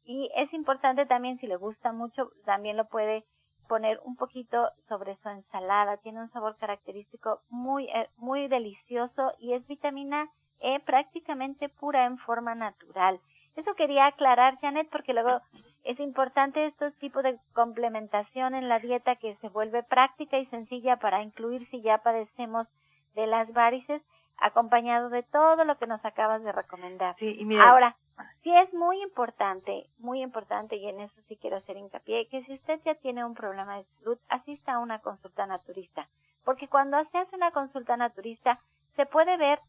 Y 0.04 0.30
es 0.36 0.52
importante 0.54 1.06
también, 1.06 1.40
si 1.40 1.48
le 1.48 1.56
gusta 1.56 1.92
mucho, 1.92 2.32
también 2.46 2.78
lo 2.78 2.86
puede 2.86 3.24
poner 3.68 4.00
un 4.04 4.16
poquito 4.16 4.70
sobre 4.88 5.16
su 5.18 5.30
ensalada. 5.30 5.98
Tiene 5.98 6.22
un 6.22 6.32
sabor 6.32 6.58
característico 6.58 7.42
muy, 7.50 7.86
eh, 7.86 8.10
muy 8.18 8.48
delicioso 8.48 9.34
y 9.40 9.54
es 9.54 9.66
vitamina 9.68 10.30
E 10.62 10.80
prácticamente 10.80 11.70
pura 11.70 12.06
en 12.06 12.18
forma 12.18 12.56
natural. 12.56 13.20
Eso 13.56 13.74
quería 13.76 14.08
aclarar, 14.08 14.58
Janet, 14.60 14.90
porque 14.92 15.14
luego 15.14 15.42
es 15.84 16.00
importante 16.00 16.66
estos 16.66 16.94
tipos 16.96 17.24
de 17.24 17.38
complementación 17.54 18.56
en 18.56 18.68
la 18.68 18.80
dieta 18.80 19.16
que 19.16 19.36
se 19.36 19.50
vuelve 19.50 19.84
práctica 19.84 20.38
y 20.38 20.46
sencilla 20.48 20.98
para 20.98 21.22
incluir 21.22 21.68
si 21.70 21.82
ya 21.82 22.00
padecemos 22.00 22.68
de 23.14 23.28
las 23.28 23.52
varices, 23.54 24.02
acompañado 24.38 25.10
de 25.10 25.24
todo 25.24 25.64
lo 25.64 25.78
que 25.78 25.88
nos 25.88 26.04
acabas 26.04 26.44
de 26.44 26.52
recomendar. 26.52 27.16
Sí, 27.18 27.38
y 27.40 27.58
Ahora, 27.58 27.96
sí 28.44 28.54
es 28.54 28.74
muy 28.74 29.02
importante, 29.02 29.86
muy 30.00 30.22
importante, 30.22 30.76
y 30.76 30.88
en 30.88 31.00
eso 31.00 31.22
sí 31.28 31.38
quiero 31.38 31.58
hacer 31.58 31.78
hincapié, 31.78 32.28
que 32.28 32.44
si 32.44 32.54
usted 32.54 32.80
ya 32.84 32.96
tiene 32.96 33.24
un 33.24 33.34
problema 33.34 33.78
de 33.78 33.86
salud, 34.00 34.18
asista 34.28 34.74
a 34.74 34.80
una 34.80 35.00
consulta 35.00 35.46
naturista. 35.46 36.08
Porque 36.44 36.68
cuando 36.68 37.04
se 37.06 37.18
hace 37.18 37.36
una 37.36 37.52
consulta 37.52 37.96
naturista, 37.96 38.60
se 38.96 39.06
puede 39.06 39.38
ver 39.38 39.60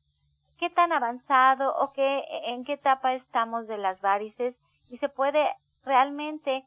qué 0.59 0.71
tan 0.71 0.93
avanzado 0.93 1.77
o 1.77 1.93
qué, 1.93 2.25
en 2.47 2.65
qué 2.65 2.75
etapa 2.75 3.15
estamos 3.15 3.67
de 3.67 3.79
las 3.79 4.01
varices 4.01 4.55
y 4.91 4.99
se 4.99 5.09
puede 5.09 5.47
realmente 5.85 6.65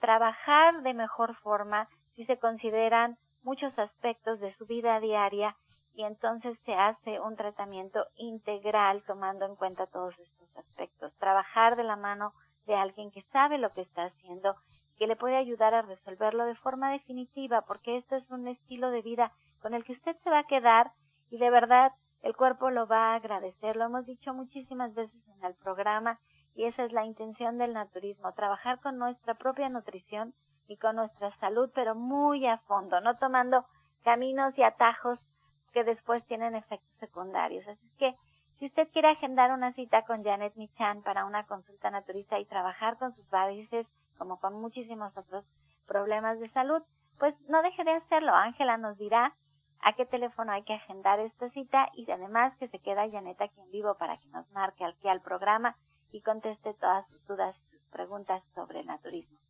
trabajar 0.00 0.82
de 0.82 0.94
mejor 0.94 1.34
forma 1.36 1.88
si 2.14 2.24
se 2.24 2.38
consideran 2.38 3.16
muchos 3.42 3.78
aspectos 3.78 4.40
de 4.40 4.54
su 4.54 4.66
vida 4.66 5.00
diaria 5.00 5.56
y 5.94 6.04
entonces 6.04 6.58
se 6.64 6.74
hace 6.74 7.20
un 7.20 7.36
tratamiento 7.36 8.06
integral 8.16 9.02
tomando 9.06 9.44
en 9.44 9.56
cuenta 9.56 9.86
todos 9.86 10.18
estos 10.18 10.56
aspectos. 10.56 11.12
Trabajar 11.18 11.76
de 11.76 11.84
la 11.84 11.96
mano 11.96 12.32
de 12.66 12.74
alguien 12.74 13.10
que 13.10 13.22
sabe 13.32 13.58
lo 13.58 13.70
que 13.70 13.82
está 13.82 14.04
haciendo, 14.04 14.56
que 14.98 15.06
le 15.06 15.16
puede 15.16 15.36
ayudar 15.36 15.74
a 15.74 15.82
resolverlo 15.82 16.46
de 16.46 16.54
forma 16.54 16.92
definitiva, 16.92 17.62
porque 17.62 17.98
esto 17.98 18.16
es 18.16 18.30
un 18.30 18.48
estilo 18.48 18.90
de 18.90 19.02
vida 19.02 19.32
con 19.60 19.74
el 19.74 19.84
que 19.84 19.92
usted 19.92 20.16
se 20.22 20.30
va 20.30 20.40
a 20.40 20.46
quedar 20.46 20.92
y 21.30 21.38
de 21.38 21.50
verdad 21.50 21.92
el 22.22 22.36
cuerpo 22.36 22.70
lo 22.70 22.86
va 22.86 23.12
a 23.12 23.14
agradecer. 23.16 23.76
Lo 23.76 23.84
hemos 23.84 24.06
dicho 24.06 24.32
muchísimas 24.32 24.94
veces 24.94 25.20
en 25.36 25.44
el 25.44 25.54
programa 25.54 26.18
y 26.54 26.64
esa 26.64 26.84
es 26.84 26.92
la 26.92 27.04
intención 27.04 27.58
del 27.58 27.72
naturismo, 27.72 28.32
trabajar 28.32 28.80
con 28.80 28.98
nuestra 28.98 29.34
propia 29.34 29.68
nutrición 29.68 30.34
y 30.68 30.76
con 30.76 30.96
nuestra 30.96 31.36
salud, 31.38 31.70
pero 31.74 31.94
muy 31.94 32.46
a 32.46 32.58
fondo, 32.58 33.00
no 33.00 33.14
tomando 33.16 33.64
caminos 34.04 34.56
y 34.56 34.62
atajos 34.62 35.24
que 35.72 35.84
después 35.84 36.24
tienen 36.26 36.54
efectos 36.54 36.98
secundarios. 36.98 37.66
Así 37.66 37.90
que 37.98 38.14
si 38.58 38.66
usted 38.66 38.88
quiere 38.92 39.08
agendar 39.08 39.50
una 39.50 39.72
cita 39.72 40.02
con 40.02 40.22
Janet 40.22 40.54
Michan 40.56 41.02
para 41.02 41.24
una 41.24 41.44
consulta 41.46 41.90
naturista 41.90 42.38
y 42.38 42.44
trabajar 42.44 42.96
con 42.98 43.12
sus 43.14 43.28
varices, 43.30 43.86
como 44.18 44.38
con 44.38 44.60
muchísimos 44.60 45.16
otros 45.16 45.44
problemas 45.86 46.38
de 46.38 46.48
salud, 46.50 46.82
pues 47.18 47.34
no 47.48 47.62
deje 47.62 47.82
de 47.84 47.92
hacerlo. 47.92 48.34
Ángela 48.34 48.76
nos 48.76 48.96
dirá 48.98 49.34
a 49.82 49.92
qué 49.94 50.06
teléfono 50.06 50.52
hay 50.52 50.62
que 50.62 50.74
agendar 50.74 51.18
esta 51.18 51.50
cita 51.50 51.90
y 51.94 52.10
además 52.10 52.56
que 52.58 52.68
se 52.68 52.78
queda 52.78 53.10
Janet 53.10 53.40
aquí 53.40 53.60
en 53.60 53.70
vivo 53.70 53.96
para 53.96 54.16
que 54.16 54.28
nos 54.28 54.50
marque 54.52 54.84
aquí 54.84 55.08
al 55.08 55.20
programa 55.20 55.76
y 56.10 56.20
conteste 56.20 56.74
todas 56.74 57.06
sus 57.08 57.26
dudas 57.26 57.56
y 57.58 57.76
sus 57.76 57.82
preguntas 57.90 58.42
sobre 58.54 58.80
el 58.80 58.86
naturismo. 58.86 59.41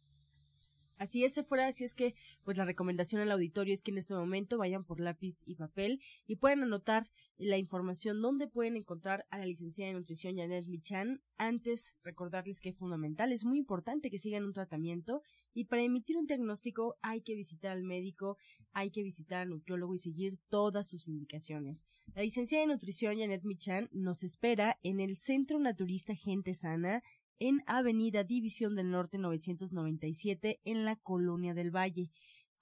Así 0.99 1.25
es, 1.25 1.41
fuera, 1.47 1.67
así 1.67 1.85
es 1.85 1.95
que, 1.95 2.15
pues 2.45 2.57
la 2.59 2.65
recomendación 2.65 3.21
al 3.21 3.31
auditorio 3.33 3.75
es 3.75 3.83
que 3.83 3.91
en 3.91 3.99
este 3.99 4.15
momento 4.15 4.59
vayan 4.59 4.85
por 4.85 5.01
lápiz 5.01 5.43
y 5.47 5.57
papel 5.57 6.01
y 6.27 6.37
puedan 6.37 6.63
anotar 6.63 7.11
la 7.39 7.59
información 7.59 8.21
donde 8.23 8.47
pueden 8.47 8.77
encontrar 8.77 9.27
a 9.31 9.39
la 9.39 9.47
licenciada 9.47 9.91
en 9.91 9.97
nutrición 9.97 10.37
Janet 10.37 10.67
Michan. 10.67 11.21
Antes, 11.39 11.99
recordarles 12.05 12.61
que 12.61 12.69
es 12.69 12.77
fundamental, 12.77 13.33
es 13.33 13.45
muy 13.45 13.59
importante 13.59 14.11
que 14.11 14.19
sigan 14.19 14.45
un 14.45 14.53
tratamiento 14.53 15.23
y 15.55 15.65
para 15.65 15.83
emitir 15.83 16.17
un 16.17 16.27
diagnóstico 16.27 16.97
hay 17.03 17.23
que 17.23 17.35
visitar 17.35 17.73
al 17.73 17.83
médico, 17.83 18.39
hay 18.73 18.91
que 18.91 19.03
visitar 19.03 19.43
al 19.43 19.51
nutriólogo 19.51 19.95
y 19.95 19.99
seguir 19.99 20.39
todas 20.49 20.89
sus 20.89 21.09
indicaciones. 21.09 21.87
La 22.15 22.23
licenciada 22.23 22.65
en 22.65 22.71
nutrición 22.71 23.19
Janet 23.19 23.43
Michan 23.45 23.89
nos 23.93 24.23
espera 24.23 24.79
en 24.83 25.01
el 25.01 25.17
Centro 25.17 25.59
Naturista 25.59 26.15
Gente 26.15 26.55
Sana 26.55 27.03
en 27.39 27.63
Avenida 27.67 28.25
División 28.25 28.75
del 28.75 28.91
Norte 28.91 29.19
997 29.19 30.61
en 30.65 30.85
la 30.85 30.97
Colonia 30.97 31.55
del 31.55 31.71
Valle, 31.75 32.11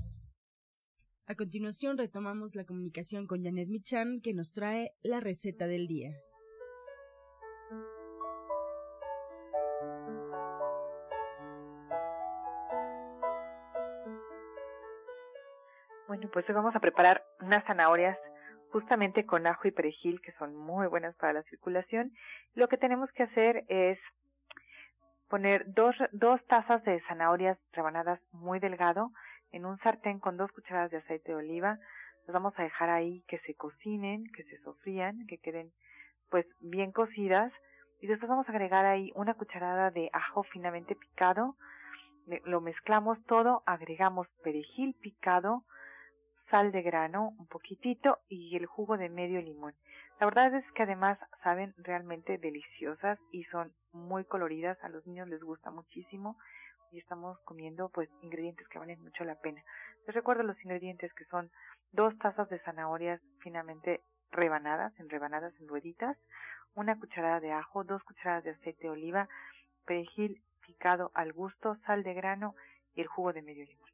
A 1.31 1.35
continuación 1.35 1.97
retomamos 1.97 2.55
la 2.55 2.65
comunicación 2.65 3.25
con 3.25 3.41
Janet 3.41 3.69
Michan 3.69 4.19
que 4.21 4.33
nos 4.33 4.51
trae 4.51 4.91
la 5.01 5.21
receta 5.21 5.65
del 5.65 5.87
día. 5.87 6.11
Bueno, 16.09 16.29
pues 16.33 16.49
hoy 16.49 16.53
vamos 16.53 16.75
a 16.75 16.81
preparar 16.81 17.23
unas 17.39 17.63
zanahorias 17.63 18.17
justamente 18.73 19.25
con 19.25 19.47
ajo 19.47 19.69
y 19.69 19.71
perejil 19.71 20.19
que 20.19 20.33
son 20.33 20.53
muy 20.53 20.87
buenas 20.87 21.15
para 21.15 21.31
la 21.31 21.43
circulación. 21.43 22.11
Lo 22.55 22.67
que 22.67 22.75
tenemos 22.75 23.09
que 23.13 23.23
hacer 23.23 23.63
es 23.69 23.97
poner 25.29 25.63
dos, 25.71 25.95
dos 26.11 26.45
tazas 26.47 26.83
de 26.83 27.01
zanahorias 27.07 27.57
rebanadas 27.71 28.19
muy 28.33 28.59
delgado 28.59 29.11
en 29.51 29.65
un 29.65 29.77
sartén 29.79 30.19
con 30.19 30.37
dos 30.37 30.51
cucharadas 30.51 30.91
de 30.91 30.97
aceite 30.97 31.31
de 31.31 31.37
oliva. 31.37 31.79
Los 32.27 32.33
vamos 32.33 32.53
a 32.57 32.63
dejar 32.63 32.89
ahí 32.89 33.23
que 33.27 33.39
se 33.39 33.55
cocinen, 33.55 34.25
que 34.35 34.43
se 34.43 34.57
sofrían, 34.59 35.25
que 35.27 35.37
queden 35.37 35.71
pues 36.29 36.45
bien 36.59 36.91
cocidas. 36.91 37.51
Y 38.01 38.07
después 38.07 38.29
vamos 38.29 38.47
a 38.47 38.51
agregar 38.51 38.85
ahí 38.85 39.11
una 39.15 39.33
cucharada 39.33 39.91
de 39.91 40.09
ajo 40.13 40.43
finamente 40.43 40.95
picado. 40.95 41.55
Lo 42.45 42.61
mezclamos 42.61 43.23
todo, 43.25 43.63
agregamos 43.65 44.27
perejil 44.43 44.95
picado, 45.01 45.63
sal 46.49 46.71
de 46.71 46.81
grano, 46.81 47.33
un 47.37 47.47
poquitito 47.47 48.19
y 48.29 48.55
el 48.55 48.65
jugo 48.65 48.97
de 48.97 49.09
medio 49.09 49.41
limón. 49.41 49.73
La 50.19 50.25
verdad 50.25 50.53
es 50.53 50.65
que 50.73 50.83
además 50.83 51.17
saben 51.43 51.73
realmente 51.77 52.37
deliciosas 52.37 53.17
y 53.31 53.43
son 53.45 53.73
muy 53.91 54.23
coloridas, 54.23 54.77
a 54.83 54.89
los 54.89 55.05
niños 55.07 55.27
les 55.27 55.41
gusta 55.41 55.71
muchísimo 55.71 56.37
y 56.91 56.99
estamos 56.99 57.39
comiendo 57.45 57.89
pues 57.89 58.09
ingredientes 58.21 58.67
que 58.67 58.79
valen 58.79 59.01
mucho 59.01 59.23
la 59.23 59.35
pena. 59.35 59.63
Les 60.05 60.15
recuerdo 60.15 60.43
los 60.43 60.61
ingredientes 60.63 61.13
que 61.13 61.25
son 61.25 61.49
dos 61.91 62.17
tazas 62.19 62.49
de 62.49 62.59
zanahorias 62.59 63.21
finamente 63.39 64.01
rebanadas, 64.31 64.93
en 64.99 65.09
rebanadas 65.09 65.53
en 65.59 65.67
rueditas, 65.67 66.17
una 66.73 66.97
cucharada 66.99 67.39
de 67.39 67.51
ajo, 67.51 67.83
dos 67.83 68.03
cucharadas 68.03 68.43
de 68.43 68.51
aceite 68.51 68.83
de 68.83 68.89
oliva, 68.89 69.27
perejil 69.85 70.41
picado 70.65 71.11
al 71.13 71.33
gusto, 71.33 71.75
sal 71.85 72.03
de 72.03 72.13
grano 72.13 72.55
y 72.95 73.01
el 73.01 73.07
jugo 73.07 73.33
de 73.33 73.41
medio 73.41 73.65
limón. 73.65 73.89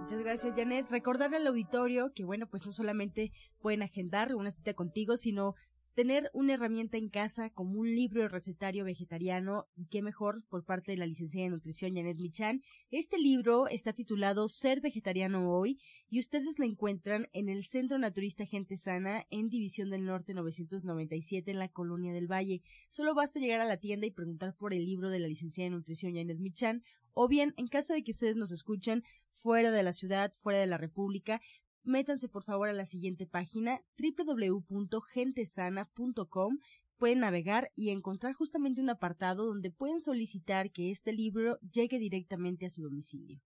Muchas 0.00 0.20
gracias, 0.20 0.56
Janet. 0.56 0.90
Recordar 0.90 1.34
al 1.34 1.46
auditorio 1.46 2.12
que, 2.12 2.24
bueno, 2.24 2.46
pues 2.48 2.66
no 2.66 2.72
solamente 2.72 3.30
pueden 3.60 3.82
agendar 3.82 4.34
una 4.34 4.50
cita 4.50 4.74
contigo, 4.74 5.16
sino 5.16 5.54
tener 5.94 6.30
una 6.32 6.54
herramienta 6.54 6.96
en 6.96 7.08
casa 7.08 7.50
como 7.50 7.78
un 7.78 7.94
libro 7.94 8.22
de 8.22 8.28
recetario 8.28 8.84
vegetariano 8.84 9.66
y 9.76 9.86
qué 9.86 10.02
mejor 10.02 10.42
por 10.48 10.64
parte 10.64 10.92
de 10.92 10.98
la 10.98 11.06
licenciada 11.06 11.46
en 11.46 11.52
nutrición 11.52 11.94
Janet 11.94 12.18
Michan. 12.18 12.62
Este 12.90 13.18
libro 13.18 13.68
está 13.68 13.92
titulado 13.92 14.48
Ser 14.48 14.80
vegetariano 14.80 15.50
hoy 15.50 15.78
y 16.08 16.18
ustedes 16.18 16.58
lo 16.58 16.64
encuentran 16.64 17.28
en 17.32 17.48
el 17.48 17.64
Centro 17.64 17.98
Naturista 17.98 18.46
Gente 18.46 18.76
Sana 18.76 19.26
en 19.30 19.48
División 19.48 19.90
del 19.90 20.04
Norte 20.04 20.32
997 20.34 21.50
en 21.50 21.58
la 21.58 21.68
Colonia 21.68 22.12
del 22.12 22.30
Valle. 22.30 22.62
Solo 22.88 23.14
basta 23.14 23.40
llegar 23.40 23.60
a 23.60 23.66
la 23.66 23.76
tienda 23.76 24.06
y 24.06 24.10
preguntar 24.10 24.54
por 24.56 24.72
el 24.72 24.86
libro 24.86 25.10
de 25.10 25.18
la 25.18 25.28
licenciada 25.28 25.66
en 25.66 25.74
nutrición 25.74 26.14
Janet 26.14 26.38
Michan 26.38 26.82
o 27.14 27.28
bien 27.28 27.52
en 27.56 27.66
caso 27.66 27.92
de 27.92 28.02
que 28.02 28.12
ustedes 28.12 28.36
nos 28.36 28.52
escuchen 28.52 29.04
fuera 29.30 29.70
de 29.70 29.82
la 29.82 29.92
ciudad, 29.92 30.32
fuera 30.32 30.60
de 30.60 30.66
la 30.66 30.78
República, 30.78 31.40
métanse 31.84 32.28
por 32.28 32.42
favor 32.42 32.68
a 32.68 32.72
la 32.72 32.84
siguiente 32.84 33.26
página 33.26 33.80
www.gentesana.com 33.98 36.58
pueden 37.02 37.18
navegar 37.18 37.72
y 37.74 37.90
encontrar 37.90 38.32
justamente 38.32 38.80
un 38.80 38.88
apartado 38.88 39.46
donde 39.46 39.72
pueden 39.72 39.98
solicitar 39.98 40.70
que 40.70 40.92
este 40.92 41.12
libro 41.12 41.58
llegue 41.72 41.98
directamente 41.98 42.66
a 42.66 42.70
su 42.70 42.84
domicilio. 42.84 43.40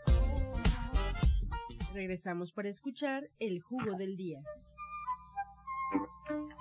Regresamos 1.93 2.53
para 2.53 2.69
escuchar 2.69 3.23
el 3.39 3.59
jugo 3.61 3.97
del 3.97 4.15
día. 4.15 4.39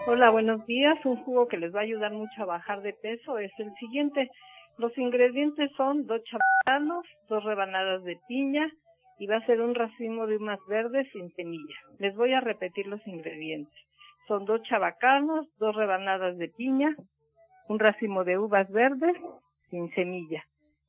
Hola, 0.08 0.30
buenos 0.30 0.66
días. 0.66 0.98
Un 1.04 1.22
jugo 1.22 1.46
que 1.46 1.56
les 1.56 1.72
va 1.72 1.80
a 1.80 1.84
ayudar 1.84 2.12
mucho 2.12 2.42
a 2.42 2.46
bajar 2.46 2.82
de 2.82 2.94
peso 2.94 3.38
es 3.38 3.52
el 3.58 3.72
siguiente. 3.74 4.28
Los 4.76 4.96
ingredientes 4.98 5.70
son 5.76 6.06
dos 6.06 6.20
chabacanos, 6.24 7.06
dos 7.28 7.44
rebanadas 7.44 8.02
de 8.02 8.18
piña 8.26 8.72
y 9.20 9.26
va 9.28 9.36
a 9.36 9.46
ser 9.46 9.60
un 9.60 9.74
racimo 9.76 10.26
de 10.26 10.36
unas 10.36 10.58
verdes 10.68 11.06
sin 11.12 11.30
semilla. 11.34 11.76
Les 11.98 12.16
voy 12.16 12.32
a 12.32 12.40
repetir 12.40 12.88
los 12.88 13.06
ingredientes. 13.06 13.78
Son 14.26 14.44
dos 14.46 14.62
chabacanos, 14.62 15.46
dos 15.58 15.76
rebanadas 15.76 16.38
de 16.38 16.48
piña, 16.48 16.96
un 17.68 17.78
racimo 17.78 18.24
de 18.24 18.36
uvas 18.36 18.68
verdes 18.70 19.16
sin 19.70 19.92
semilla. 19.94 20.42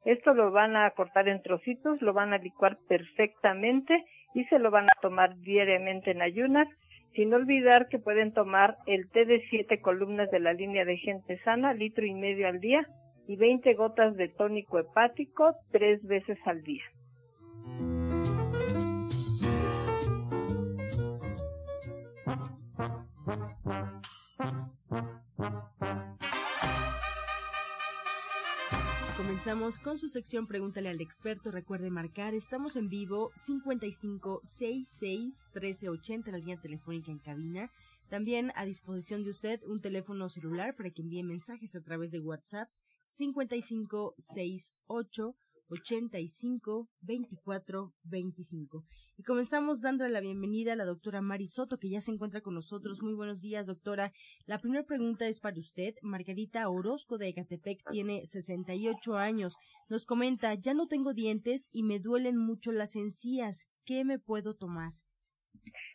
Esto 0.04 0.34
lo 0.34 0.51
van 0.51 0.75
a 0.75 0.89
cortar 0.91 1.27
en 1.27 1.43
trocitos, 1.43 2.01
lo 2.01 2.13
van 2.13 2.34
a 2.34 2.39
licuar 2.39 2.80
perfectamente 2.88 4.04
y 4.33 4.45
se 4.45 4.59
lo 4.59 4.71
van 4.71 4.85
a 4.85 5.01
tomar 5.01 5.37
diariamente 5.37 6.11
en 6.11 6.21
ayunas, 6.21 6.67
sin 7.15 7.33
olvidar 7.33 7.87
que 7.89 7.99
pueden 7.99 8.33
tomar 8.33 8.77
el 8.85 9.09
té 9.09 9.25
de 9.25 9.43
siete 9.49 9.81
columnas 9.81 10.31
de 10.31 10.39
la 10.39 10.53
línea 10.53 10.85
de 10.85 10.97
gente 10.97 11.37
sana, 11.43 11.73
litro 11.73 12.05
y 12.05 12.13
medio 12.13 12.47
al 12.47 12.59
día, 12.59 12.87
y 13.27 13.35
20 13.35 13.73
gotas 13.75 14.15
de 14.15 14.29
tónico 14.29 14.79
hepático 14.79 15.55
tres 15.71 16.03
veces 16.05 16.37
al 16.45 16.63
día. 16.63 16.83
Comenzamos 29.43 29.80
con 29.80 29.97
su 29.97 30.08
sección 30.08 30.45
Pregúntale 30.45 30.89
al 30.89 31.01
experto. 31.01 31.49
Recuerde 31.49 31.89
marcar, 31.89 32.36
estamos 32.36 32.75
en 32.75 32.89
vivo 32.89 33.32
5566 33.34 35.47
1380 35.56 36.30
en 36.30 36.34
la 36.34 36.38
línea 36.38 36.62
telefónica 36.62 37.10
en 37.10 37.17
cabina. 37.17 37.71
También 38.08 38.51
a 38.54 38.65
disposición 38.65 39.23
de 39.23 39.32
usted 39.32 39.63
un 39.63 39.82
teléfono 39.82 40.30
celular 40.30 40.75
para 40.75 40.91
que 40.91 41.01
envíe 41.01 41.23
mensajes 41.23 41.75
a 41.75 41.82
través 41.82 42.12
de 42.12 42.19
WhatsApp 42.19 42.69
5568 43.10 45.36
85 45.71 46.89
24 47.01 47.93
25. 48.03 48.84
Y 49.17 49.23
comenzamos 49.23 49.81
dándole 49.81 50.12
la 50.12 50.19
bienvenida 50.19 50.73
a 50.73 50.75
la 50.75 50.84
doctora 50.86 51.21
Mari 51.21 51.47
Soto, 51.47 51.77
que 51.77 51.89
ya 51.89 52.01
se 52.01 52.12
encuentra 52.12 52.41
con 52.41 52.53
nosotros. 52.53 53.01
Muy 53.01 53.13
buenos 53.13 53.39
días, 53.39 53.67
doctora. 53.67 54.12
La 54.45 54.60
primera 54.60 54.84
pregunta 54.84 55.27
es 55.27 55.39
para 55.39 55.60
usted. 55.60 55.93
Margarita 56.01 56.67
Orozco 56.69 57.17
de 57.17 57.29
Ecatepec 57.29 57.79
tiene 57.89 58.25
68 58.25 59.15
años. 59.15 59.57
Nos 59.89 60.05
comenta, 60.05 60.53
ya 60.55 60.73
no 60.73 60.88
tengo 60.88 61.13
dientes 61.13 61.69
y 61.71 61.84
me 61.84 61.99
duelen 61.99 62.38
mucho 62.38 62.71
las 62.71 62.95
encías. 62.95 63.69
¿Qué 63.86 64.03
me 64.03 64.19
puedo 64.19 64.55
tomar? 64.55 64.91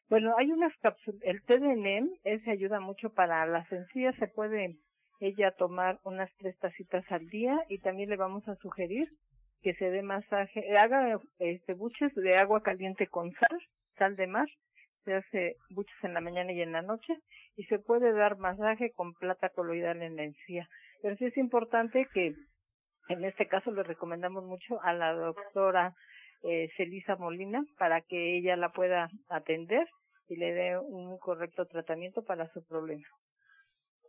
Bueno, 0.09 0.35
hay 0.39 0.53
unas 0.53 0.73
cápsulas, 0.81 1.21
el 1.23 1.43
té 1.43 1.59
de 1.59 1.75
NEM, 1.75 2.11
ese 2.25 2.51
ayuda 2.51 2.79
mucho 2.81 3.11
para 3.11 3.45
las 3.47 3.71
encías, 3.73 4.15
se 4.17 4.29
puede 4.29 4.79
ella 5.19 5.51
tomar 5.53 5.99
unas 6.05 6.31
tres 6.37 6.57
tacitas 6.59 7.05
al 7.11 7.27
día 7.29 7.59
y 7.69 7.79
también 7.79 8.11
le 8.11 8.17
vamos 8.17 8.47
a 8.49 8.57
sugerir 8.57 9.09
que 9.67 9.75
se 9.75 9.91
dé 9.91 10.01
masaje, 10.01 10.79
haga 10.79 11.19
este 11.41 11.75
buches 11.75 12.15
de 12.15 12.37
agua 12.37 12.63
caliente 12.63 13.09
con 13.09 13.33
sal, 13.33 13.59
sal 13.99 14.15
de 14.15 14.29
mar, 14.29 14.47
se 15.05 15.15
hace 15.15 15.57
buches 15.71 16.05
en 16.05 16.15
la 16.15 16.21
mañana 16.21 16.53
y 16.53 16.63
en 16.63 16.71
la 16.71 16.83
noche 16.83 17.15
y 17.57 17.65
se 17.65 17.81
puede 17.81 18.13
dar 18.13 18.39
masaje 18.39 18.93
con 18.93 19.15
plata 19.15 19.49
coloidal 19.49 20.03
en 20.03 20.15
la 20.15 20.23
encía. 20.23 20.69
Pero 21.03 21.17
sí 21.17 21.25
es 21.25 21.37
importante 21.37 22.07
que 22.15 22.37
en 23.09 23.25
este 23.25 23.49
caso 23.49 23.73
le 23.73 23.83
recomendamos 23.83 24.45
mucho 24.45 24.81
a 24.85 24.93
la 24.93 25.13
doctora 25.13 25.97
eh, 26.45 26.69
Celisa 26.77 27.17
Molina 27.17 27.65
para 27.77 28.03
que 28.03 28.39
ella 28.39 28.55
la 28.55 28.69
pueda 28.69 29.09
atender 29.29 29.89
y 30.29 30.37
le 30.37 30.53
dé 30.53 30.79
un 30.79 31.19
correcto 31.19 31.67
tratamiento 31.67 32.23
para 32.23 32.49
su 32.53 32.65
problema. 32.65 33.09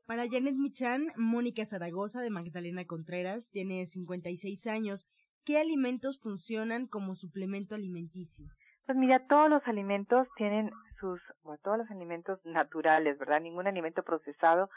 Para 0.05 0.29
Janet 0.29 0.55
Michan, 0.55 1.07
Mónica 1.17 1.65
Zaragoza 1.65 2.21
de 2.21 2.29
Magdalena 2.29 2.85
Contreras 2.85 3.49
tiene 3.51 3.87
56 3.87 4.67
años. 4.67 5.07
¿Qué 5.45 5.57
alimentos 5.57 6.19
funcionan 6.21 6.87
como 6.87 7.15
suplemento 7.15 7.75
alimenticio? 7.75 8.45
Pues 8.85 8.97
mira, 8.97 9.25
todos 9.27 9.49
los 9.49 9.65
alimentos 9.67 10.27
tienen 10.37 10.71
sus, 10.99 11.21
bueno, 11.43 11.59
todos 11.63 11.77
los 11.77 11.91
alimentos 11.91 12.39
naturales, 12.45 13.17
¿verdad? 13.17 13.41
Ningún 13.41 13.67
alimento 13.67 14.03
procesado, 14.03 14.69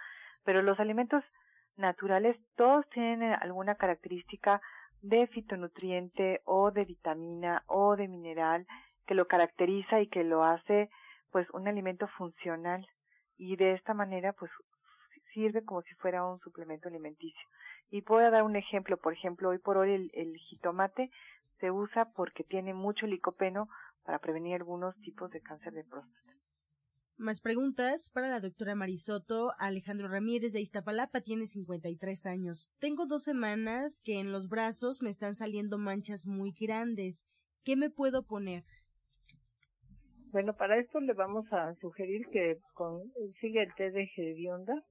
pero 0.45 0.63
los 0.63 0.79
alimentos 0.81 1.25
naturales 1.77 2.37
todos 2.57 2.89
tienen 2.91 3.33
alguna 3.33 3.77
característica 3.77 4.61
de 5.03 5.27
fitonutriente 5.29 6.41
o 6.45 6.71
de 6.71 6.85
vitamina 6.85 7.63
o 7.67 7.97
de 7.97 8.09
mineral 8.09 8.67
que 9.07 9.15
lo 9.15 9.27
caracteriza 9.27 10.01
y 10.01 10.09
que 10.09 10.25
lo 10.25 10.45
hace 10.45 10.91
pues 11.31 11.49
un 11.51 11.69
alimento 11.69 12.07
funcional 12.19 12.87
y 13.39 13.57
de 13.57 13.73
esta 13.75 13.95
manera 13.95 14.33
pues 14.33 14.51
sirve 15.33 15.65
como 15.65 15.83
si 15.83 15.95
fuera 15.95 16.27
un 16.27 16.39
suplemento 16.41 16.89
alimenticio. 16.89 17.49
Y 17.91 18.03
puedo 18.03 18.31
dar 18.31 18.45
un 18.45 18.57
ejemplo, 18.57 18.97
por 18.97 19.13
ejemplo, 19.13 19.49
hoy 19.49 19.59
por 19.59 19.77
hoy 19.77 19.93
el, 19.93 20.11
el 20.15 20.37
jitomate 20.37 21.11
se 21.59 21.71
usa 21.71 22.13
porque 22.15 22.45
tiene 22.45 22.73
mucho 22.73 23.07
licopeno 23.07 23.69
para 24.05 24.19
prevenir 24.19 24.55
algunos 24.55 24.97
tipos 25.03 25.31
de 25.31 25.41
cáncer 25.41 25.73
de 25.73 25.85
próstata. 25.85 26.31
Más 27.21 27.43
preguntas 27.43 28.11
para 28.15 28.29
la 28.29 28.41
doctora 28.41 28.75
Marisoto. 28.75 29.53
Alejandro 29.59 30.09
Ramírez 30.09 30.55
de 30.55 30.63
Iztapalapa 30.63 31.21
tiene 31.21 31.45
53 31.45 32.25
años. 32.25 32.71
Tengo 32.79 33.05
dos 33.05 33.25
semanas 33.25 34.01
que 34.03 34.21
en 34.21 34.33
los 34.33 34.49
brazos 34.49 35.03
me 35.03 35.11
están 35.11 35.35
saliendo 35.35 35.77
manchas 35.77 36.27
muy 36.27 36.53
grandes. 36.59 37.27
¿Qué 37.63 37.77
me 37.77 37.91
puedo 37.91 38.23
poner? 38.23 38.65
Bueno, 40.33 40.57
para 40.57 40.79
esto 40.79 40.99
le 41.01 41.13
vamos 41.13 41.45
a 41.53 41.75
sugerir 41.75 42.27
que 42.33 42.59
con, 42.73 43.13
siga 43.41 43.65
el 43.65 43.75
té 43.75 43.91
de 43.91 44.07
gedionda 44.07 44.83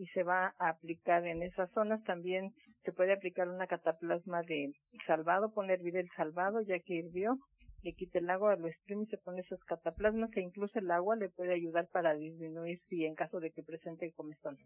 y 0.00 0.06
se 0.08 0.22
va 0.22 0.54
a 0.58 0.70
aplicar 0.70 1.26
en 1.26 1.42
esas 1.42 1.70
zonas. 1.72 2.02
También 2.04 2.54
se 2.84 2.92
puede 2.92 3.12
aplicar 3.12 3.48
una 3.48 3.66
cataplasma 3.66 4.40
de 4.42 4.72
salvado, 5.06 5.52
poner 5.52 5.78
hervir 5.78 5.98
el 5.98 6.08
salvado 6.16 6.62
ya 6.62 6.78
que 6.80 6.94
hirvió, 6.94 7.38
le 7.82 7.92
quita 7.92 8.18
el 8.18 8.30
agua, 8.30 8.56
lo 8.56 8.66
exprime 8.66 9.04
y 9.04 9.06
se 9.08 9.18
pone 9.18 9.42
esos 9.42 9.62
cataplasmas 9.64 10.34
e 10.36 10.40
incluso 10.40 10.78
el 10.78 10.90
agua 10.90 11.16
le 11.16 11.28
puede 11.28 11.52
ayudar 11.52 11.86
para 11.92 12.14
disminuir 12.14 12.80
si 12.88 13.04
en 13.04 13.14
caso 13.14 13.40
de 13.40 13.50
que 13.50 13.62
presente 13.62 14.10
comezón. 14.12 14.56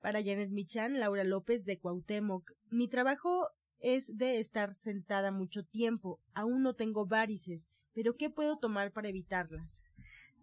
Para 0.00 0.22
Janet 0.22 0.50
Michan, 0.50 1.00
Laura 1.00 1.24
López 1.24 1.64
de 1.64 1.78
Cuauhtémoc. 1.78 2.52
Mi 2.70 2.88
trabajo 2.88 3.48
es 3.80 4.18
de 4.18 4.38
estar 4.38 4.74
sentada 4.74 5.30
mucho 5.30 5.64
tiempo. 5.64 6.20
Aún 6.34 6.62
no 6.62 6.74
tengo 6.74 7.06
varices, 7.06 7.68
pero 7.94 8.16
¿qué 8.16 8.28
puedo 8.28 8.58
tomar 8.58 8.92
para 8.92 9.08
evitarlas? 9.08 9.82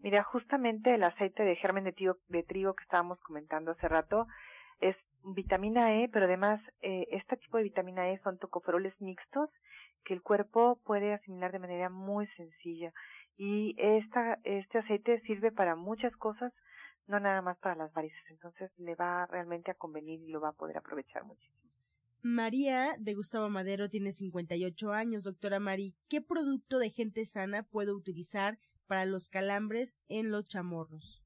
Mira, 0.03 0.21
justamente 0.21 0.93
el 0.93 1.03
aceite 1.03 1.43
de 1.43 1.55
germen 1.55 1.85
de 1.85 1.93
trigo, 1.93 2.17
de 2.27 2.43
trigo 2.43 2.75
que 2.75 2.83
estábamos 2.83 3.19
comentando 3.21 3.71
hace 3.71 3.87
rato 3.87 4.27
es 4.81 4.97
vitamina 5.23 5.95
E, 5.95 6.09
pero 6.09 6.25
además 6.25 6.59
eh, 6.81 7.07
este 7.11 7.37
tipo 7.37 7.55
de 7.55 7.63
vitamina 7.63 8.11
E 8.11 8.19
son 8.19 8.37
tocoferoles 8.37 8.93
mixtos 8.99 9.49
que 10.03 10.13
el 10.13 10.21
cuerpo 10.21 10.77
puede 10.83 11.13
asimilar 11.13 11.53
de 11.53 11.59
manera 11.59 11.89
muy 11.89 12.27
sencilla 12.35 12.91
y 13.37 13.75
esta, 13.77 14.39
este 14.43 14.79
aceite 14.79 15.21
sirve 15.21 15.53
para 15.53 15.77
muchas 15.77 16.13
cosas, 16.17 16.51
no 17.07 17.21
nada 17.21 17.41
más 17.41 17.57
para 17.59 17.75
las 17.75 17.93
varices, 17.93 18.29
entonces 18.29 18.71
le 18.77 18.95
va 18.95 19.25
realmente 19.27 19.71
a 19.71 19.75
convenir 19.75 20.19
y 20.19 20.27
lo 20.27 20.41
va 20.41 20.49
a 20.49 20.53
poder 20.53 20.77
aprovechar 20.77 21.23
muchísimo. 21.23 21.63
María 22.21 22.95
de 22.99 23.13
Gustavo 23.13 23.49
Madero 23.49 23.87
tiene 23.87 24.11
58 24.11 24.91
años, 24.91 25.23
doctora 25.23 25.59
Mari. 25.59 25.95
¿Qué 26.09 26.21
producto 26.21 26.79
de 26.79 26.89
gente 26.89 27.25
sana 27.25 27.63
puedo 27.63 27.95
utilizar 27.95 28.57
para 28.87 29.05
los 29.05 29.29
calambres 29.29 29.95
en 30.07 30.31
los 30.31 30.47
chamorros? 30.47 31.23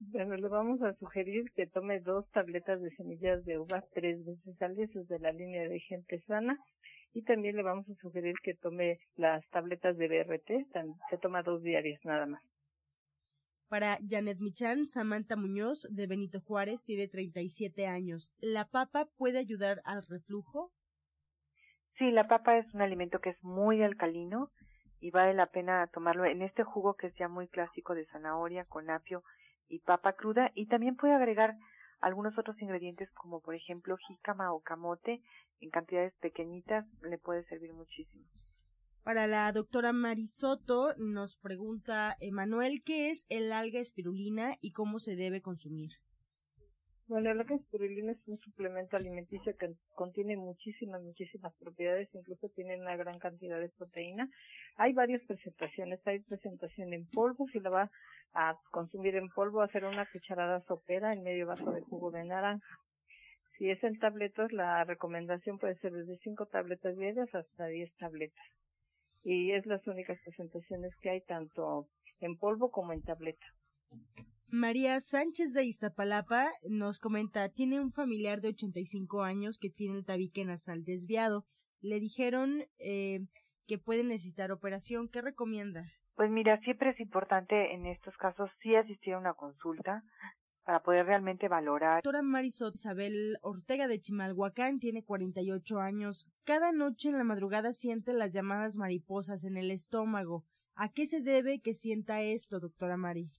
Bueno, 0.00 0.34
le 0.36 0.48
vamos 0.48 0.80
a 0.82 0.94
sugerir 0.94 1.52
que 1.52 1.66
tome 1.66 2.00
dos 2.00 2.26
tabletas 2.30 2.80
de 2.80 2.90
semillas 2.96 3.44
de 3.44 3.58
uva 3.58 3.84
tres 3.92 4.24
veces 4.24 4.62
al 4.62 4.74
día, 4.74 4.86
eso 4.86 5.00
es 5.00 5.08
de 5.08 5.18
la 5.18 5.30
línea 5.30 5.68
de 5.68 5.78
gente 5.80 6.22
sana. 6.26 6.58
Y 7.12 7.22
también 7.22 7.56
le 7.56 7.62
vamos 7.62 7.88
a 7.90 7.94
sugerir 7.96 8.34
que 8.42 8.54
tome 8.54 9.00
las 9.16 9.46
tabletas 9.50 9.98
de 9.98 10.08
BRT, 10.08 10.72
se 11.10 11.18
toma 11.18 11.42
dos 11.42 11.62
diarias 11.62 12.00
nada 12.04 12.24
más. 12.24 12.42
Para 13.68 13.98
Janet 14.08 14.40
Michan, 14.40 14.88
Samantha 14.88 15.36
Muñoz 15.36 15.86
de 15.90 16.06
Benito 16.06 16.40
Juárez 16.40 16.82
tiene 16.82 17.06
37 17.06 17.86
años. 17.86 18.32
¿La 18.40 18.64
papa 18.68 19.08
puede 19.16 19.38
ayudar 19.38 19.82
al 19.84 20.02
reflujo? 20.02 20.72
Sí, 21.98 22.10
la 22.10 22.26
papa 22.26 22.58
es 22.58 22.72
un 22.74 22.80
alimento 22.80 23.20
que 23.20 23.30
es 23.30 23.44
muy 23.44 23.82
alcalino 23.82 24.50
y 25.00 25.10
vale 25.10 25.34
la 25.34 25.46
pena 25.46 25.86
tomarlo 25.88 26.24
en 26.24 26.42
este 26.42 26.62
jugo 26.62 26.94
que 26.94 27.08
es 27.08 27.14
ya 27.16 27.28
muy 27.28 27.48
clásico 27.48 27.94
de 27.94 28.06
zanahoria 28.06 28.64
con 28.64 28.90
apio 28.90 29.24
y 29.68 29.80
papa 29.80 30.12
cruda 30.12 30.50
y 30.54 30.66
también 30.66 30.96
puede 30.96 31.14
agregar 31.14 31.56
algunos 32.00 32.38
otros 32.38 32.60
ingredientes 32.60 33.10
como 33.12 33.40
por 33.40 33.54
ejemplo 33.54 33.96
jícama 33.96 34.52
o 34.52 34.60
camote 34.60 35.22
en 35.60 35.70
cantidades 35.70 36.14
pequeñitas 36.20 36.86
le 37.02 37.18
puede 37.18 37.44
servir 37.44 37.72
muchísimo. 37.72 38.24
Para 39.02 39.26
la 39.26 39.50
doctora 39.52 39.92
Marisoto 39.92 40.94
nos 40.98 41.36
pregunta 41.36 42.16
Emanuel 42.20 42.82
qué 42.84 43.10
es 43.10 43.24
el 43.30 43.52
alga 43.52 43.80
espirulina 43.80 44.56
y 44.60 44.72
cómo 44.72 44.98
se 44.98 45.16
debe 45.16 45.40
consumir. 45.40 45.92
Bueno, 47.10 47.34
la 47.34 47.42
espirulina 47.42 48.12
es 48.12 48.28
un 48.28 48.38
suplemento 48.38 48.96
alimenticio 48.96 49.56
que 49.56 49.74
contiene 49.96 50.36
muchísimas, 50.36 51.02
muchísimas 51.02 51.52
propiedades, 51.56 52.08
incluso 52.14 52.48
tiene 52.50 52.80
una 52.80 52.94
gran 52.94 53.18
cantidad 53.18 53.58
de 53.58 53.68
proteína. 53.68 54.30
Hay 54.76 54.92
varias 54.92 55.20
presentaciones, 55.24 55.98
hay 56.06 56.20
presentación 56.20 56.92
en 56.92 57.08
polvo, 57.08 57.48
si 57.48 57.58
la 57.58 57.70
va 57.70 57.90
a 58.32 58.56
consumir 58.70 59.16
en 59.16 59.28
polvo, 59.28 59.60
hacer 59.60 59.86
una 59.86 60.06
cucharada 60.06 60.60
sopera 60.68 61.12
en 61.12 61.24
medio 61.24 61.48
vaso 61.48 61.72
de 61.72 61.80
jugo 61.80 62.12
de 62.12 62.22
naranja. 62.22 62.78
Si 63.58 63.68
es 63.68 63.82
en 63.82 63.98
tabletas, 63.98 64.52
la 64.52 64.84
recomendación 64.84 65.58
puede 65.58 65.74
ser 65.80 65.92
desde 65.92 66.16
5 66.18 66.46
tabletas 66.46 66.96
diarias 66.96 67.34
hasta 67.34 67.66
10 67.66 67.92
tabletas. 67.96 68.46
Y 69.24 69.50
es 69.50 69.66
las 69.66 69.84
únicas 69.88 70.16
presentaciones 70.24 70.94
que 71.02 71.10
hay 71.10 71.22
tanto 71.22 71.88
en 72.20 72.38
polvo 72.38 72.70
como 72.70 72.92
en 72.92 73.02
tableta. 73.02 73.46
María 74.52 74.98
Sánchez 75.00 75.52
de 75.52 75.64
Iztapalapa 75.64 76.50
nos 76.68 76.98
comenta, 76.98 77.48
tiene 77.50 77.80
un 77.80 77.92
familiar 77.92 78.40
de 78.40 78.48
85 78.48 79.22
años 79.22 79.58
que 79.58 79.70
tiene 79.70 79.98
el 79.98 80.04
tabique 80.04 80.44
nasal 80.44 80.82
desviado. 80.84 81.44
Le 81.80 82.00
dijeron 82.00 82.64
eh, 82.78 83.20
que 83.68 83.78
puede 83.78 84.02
necesitar 84.02 84.50
operación. 84.50 85.08
¿Qué 85.08 85.22
recomienda? 85.22 85.84
Pues 86.16 86.30
mira, 86.30 86.58
siempre 86.60 86.90
es 86.90 86.98
importante 86.98 87.72
en 87.74 87.86
estos 87.86 88.16
casos 88.16 88.50
sí 88.60 88.74
asistir 88.74 89.14
a 89.14 89.18
una 89.18 89.34
consulta 89.34 90.02
para 90.64 90.82
poder 90.82 91.06
realmente 91.06 91.46
valorar. 91.46 92.02
Doctora 92.02 92.22
Marisol 92.22 92.72
Isabel 92.74 93.38
Ortega 93.42 93.86
de 93.86 94.00
Chimalhuacán 94.00 94.80
tiene 94.80 95.04
48 95.04 95.78
años. 95.78 96.26
Cada 96.44 96.72
noche 96.72 97.10
en 97.10 97.18
la 97.18 97.24
madrugada 97.24 97.72
siente 97.72 98.12
las 98.12 98.34
llamadas 98.34 98.76
mariposas 98.76 99.44
en 99.44 99.56
el 99.56 99.70
estómago. 99.70 100.44
¿A 100.74 100.88
qué 100.88 101.06
se 101.06 101.20
debe 101.20 101.60
que 101.60 101.74
sienta 101.74 102.20
esto, 102.20 102.58
doctora 102.58 102.96
Mari? 102.96 103.30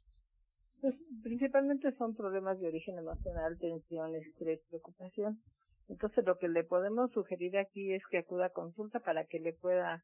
Pues 0.81 0.95
principalmente 1.21 1.91
son 1.95 2.15
problemas 2.15 2.59
de 2.59 2.67
origen 2.67 2.97
emocional, 2.97 3.57
tensión, 3.59 4.15
estrés, 4.15 4.59
preocupación. 4.67 5.39
Entonces 5.87 6.25
lo 6.25 6.39
que 6.39 6.47
le 6.47 6.63
podemos 6.63 7.11
sugerir 7.11 7.57
aquí 7.57 7.93
es 7.93 8.01
que 8.09 8.17
acuda 8.17 8.47
a 8.47 8.49
consulta 8.49 8.99
para 8.99 9.25
que 9.25 9.39
le 9.39 9.53
pueda, 9.53 10.03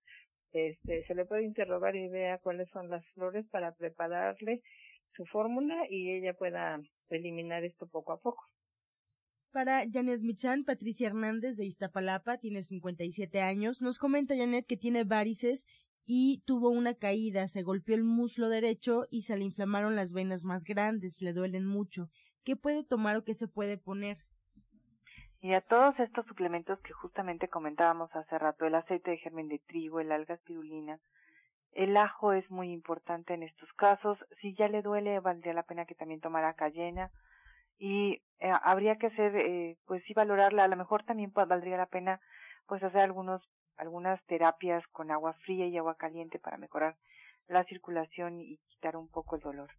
este, 0.51 1.03
se 1.05 1.15
le 1.15 1.25
pueda 1.25 1.41
interrogar 1.41 1.95
y 1.95 2.07
vea 2.09 2.37
cuáles 2.37 2.69
son 2.69 2.89
las 2.89 3.03
flores 3.13 3.47
para 3.49 3.73
prepararle 3.73 4.61
su 5.15 5.25
fórmula 5.25 5.85
y 5.89 6.11
ella 6.11 6.33
pueda 6.33 6.79
eliminar 7.09 7.63
esto 7.63 7.87
poco 7.87 8.11
a 8.11 8.19
poco. 8.19 8.43
Para 9.51 9.83
Janet 9.91 10.21
Michan, 10.21 10.63
Patricia 10.65 11.07
Hernández 11.07 11.57
de 11.57 11.65
Iztapalapa, 11.65 12.37
tiene 12.37 12.61
57 12.61 13.41
años. 13.41 13.81
Nos 13.81 13.97
comenta 13.97 14.35
Janet 14.37 14.67
que 14.67 14.77
tiene 14.77 15.05
varices 15.05 15.65
y 16.07 16.41
tuvo 16.45 16.69
una 16.69 16.95
caída, 16.95 17.47
se 17.47 17.61
golpeó 17.61 17.93
el 17.93 18.03
muslo 18.03 18.49
derecho 18.49 19.05
y 19.11 19.23
se 19.23 19.37
le 19.37 19.43
inflamaron 19.43 19.95
las 19.95 20.13
venas 20.13 20.45
más 20.45 20.63
grandes, 20.63 21.21
le 21.21 21.33
duelen 21.33 21.65
mucho. 21.65 22.07
¿Qué 22.43 22.55
puede 22.55 22.83
tomar 22.83 23.17
o 23.17 23.23
qué 23.23 23.35
se 23.35 23.49
puede 23.49 23.77
poner? 23.77 24.17
Y 25.41 25.53
a 25.53 25.61
todos 25.61 25.99
estos 25.99 26.25
suplementos 26.25 26.79
que 26.79 26.93
justamente 26.93 27.49
comentábamos 27.49 28.09
hace 28.15 28.39
rato, 28.39 28.65
el 28.65 28.75
aceite 28.75 29.11
de 29.11 29.17
germen 29.17 29.49
de 29.49 29.59
trigo, 29.59 29.99
el 29.99 30.11
alga 30.11 30.35
espirulina, 30.35 30.99
el 31.73 31.95
ajo 31.95 32.33
es 32.33 32.49
muy 32.49 32.71
importante 32.71 33.35
en 33.35 33.43
estos 33.43 33.71
casos. 33.73 34.17
Si 34.41 34.55
ya 34.55 34.67
le 34.67 34.81
duele, 34.81 35.19
valdría 35.19 35.53
la 35.53 35.61
pena 35.61 35.85
que 35.85 35.93
también 35.93 36.21
tomara 36.21 36.55
cayena. 36.55 37.11
Y 37.77 38.23
eh, 38.39 38.51
habría 38.63 38.95
que 38.95 39.07
hacer, 39.07 39.35
eh, 39.35 39.77
pues 39.85 40.03
sí, 40.05 40.13
valorarla. 40.15 40.63
A 40.63 40.67
lo 40.67 40.75
mejor 40.75 41.03
también 41.03 41.31
valdría 41.33 41.77
la 41.77 41.85
pena, 41.85 42.19
pues 42.65 42.81
hacer 42.81 43.01
algunos, 43.01 43.43
algunas 43.77 44.23
terapias 44.25 44.85
con 44.87 45.11
agua 45.11 45.33
fría 45.45 45.67
y 45.67 45.77
agua 45.77 45.95
caliente 45.95 46.39
para 46.39 46.57
mejorar 46.57 46.97
la 47.47 47.63
circulación 47.63 48.41
y 48.41 48.57
quitar 48.69 48.97
un 48.97 49.07
poco 49.07 49.35
el 49.35 49.41
dolor. 49.41 49.69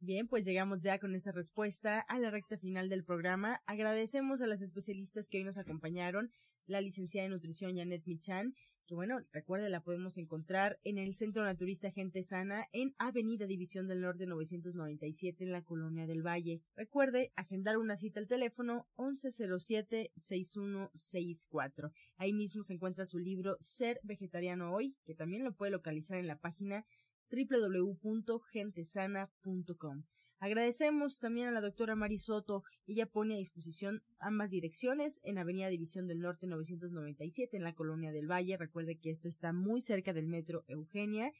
Bien, 0.00 0.28
pues 0.28 0.44
llegamos 0.44 0.82
ya 0.82 0.98
con 0.98 1.14
esta 1.14 1.32
respuesta 1.32 2.00
a 2.00 2.18
la 2.18 2.30
recta 2.30 2.58
final 2.58 2.88
del 2.88 3.04
programa. 3.04 3.62
Agradecemos 3.64 4.42
a 4.42 4.46
las 4.46 4.60
especialistas 4.60 5.28
que 5.28 5.38
hoy 5.38 5.44
nos 5.44 5.56
acompañaron, 5.56 6.30
la 6.66 6.80
licenciada 6.80 7.26
en 7.26 7.32
nutrición 7.32 7.76
Janet 7.76 8.06
Michan, 8.06 8.54
que 8.86 8.94
bueno, 8.94 9.18
recuerde, 9.32 9.70
la 9.70 9.82
podemos 9.82 10.18
encontrar 10.18 10.78
en 10.84 10.98
el 10.98 11.14
Centro 11.14 11.42
Naturista 11.42 11.90
Gente 11.90 12.22
Sana 12.22 12.68
en 12.72 12.94
Avenida 12.98 13.46
División 13.46 13.88
del 13.88 14.02
Norte 14.02 14.26
997 14.26 15.44
en 15.44 15.52
la 15.52 15.62
Colonia 15.62 16.06
del 16.06 16.20
Valle. 16.22 16.60
Recuerde 16.76 17.32
agendar 17.34 17.78
una 17.78 17.96
cita 17.96 18.20
al 18.20 18.26
teléfono 18.26 18.86
1107-6164. 18.96 21.92
Ahí 22.18 22.34
mismo 22.34 22.62
se 22.62 22.74
encuentra 22.74 23.06
su 23.06 23.18
libro 23.18 23.56
Ser 23.58 24.00
Vegetariano 24.02 24.74
Hoy, 24.74 24.94
que 25.06 25.14
también 25.14 25.44
lo 25.44 25.54
puede 25.54 25.72
localizar 25.72 26.18
en 26.18 26.26
la 26.26 26.38
página 26.38 26.84
www.gentesana.com. 27.30 30.04
Agradecemos 30.44 31.20
también 31.20 31.48
a 31.48 31.52
la 31.52 31.62
doctora 31.62 31.96
Marisoto. 31.96 32.64
Ella 32.86 33.06
pone 33.06 33.34
a 33.34 33.38
disposición 33.38 34.02
ambas 34.18 34.50
direcciones 34.50 35.22
en 35.24 35.38
Avenida 35.38 35.68
División 35.68 36.06
del 36.06 36.20
Norte 36.20 36.46
997 36.46 37.56
en 37.56 37.62
la 37.62 37.74
Colonia 37.74 38.12
del 38.12 38.30
Valle. 38.30 38.58
Recuerde 38.58 38.98
que 38.98 39.10
esto 39.10 39.26
está 39.26 39.54
muy 39.54 39.80
cerca 39.80 40.12
del 40.12 40.26
metro 40.26 40.62
Eugenia. 40.68 41.32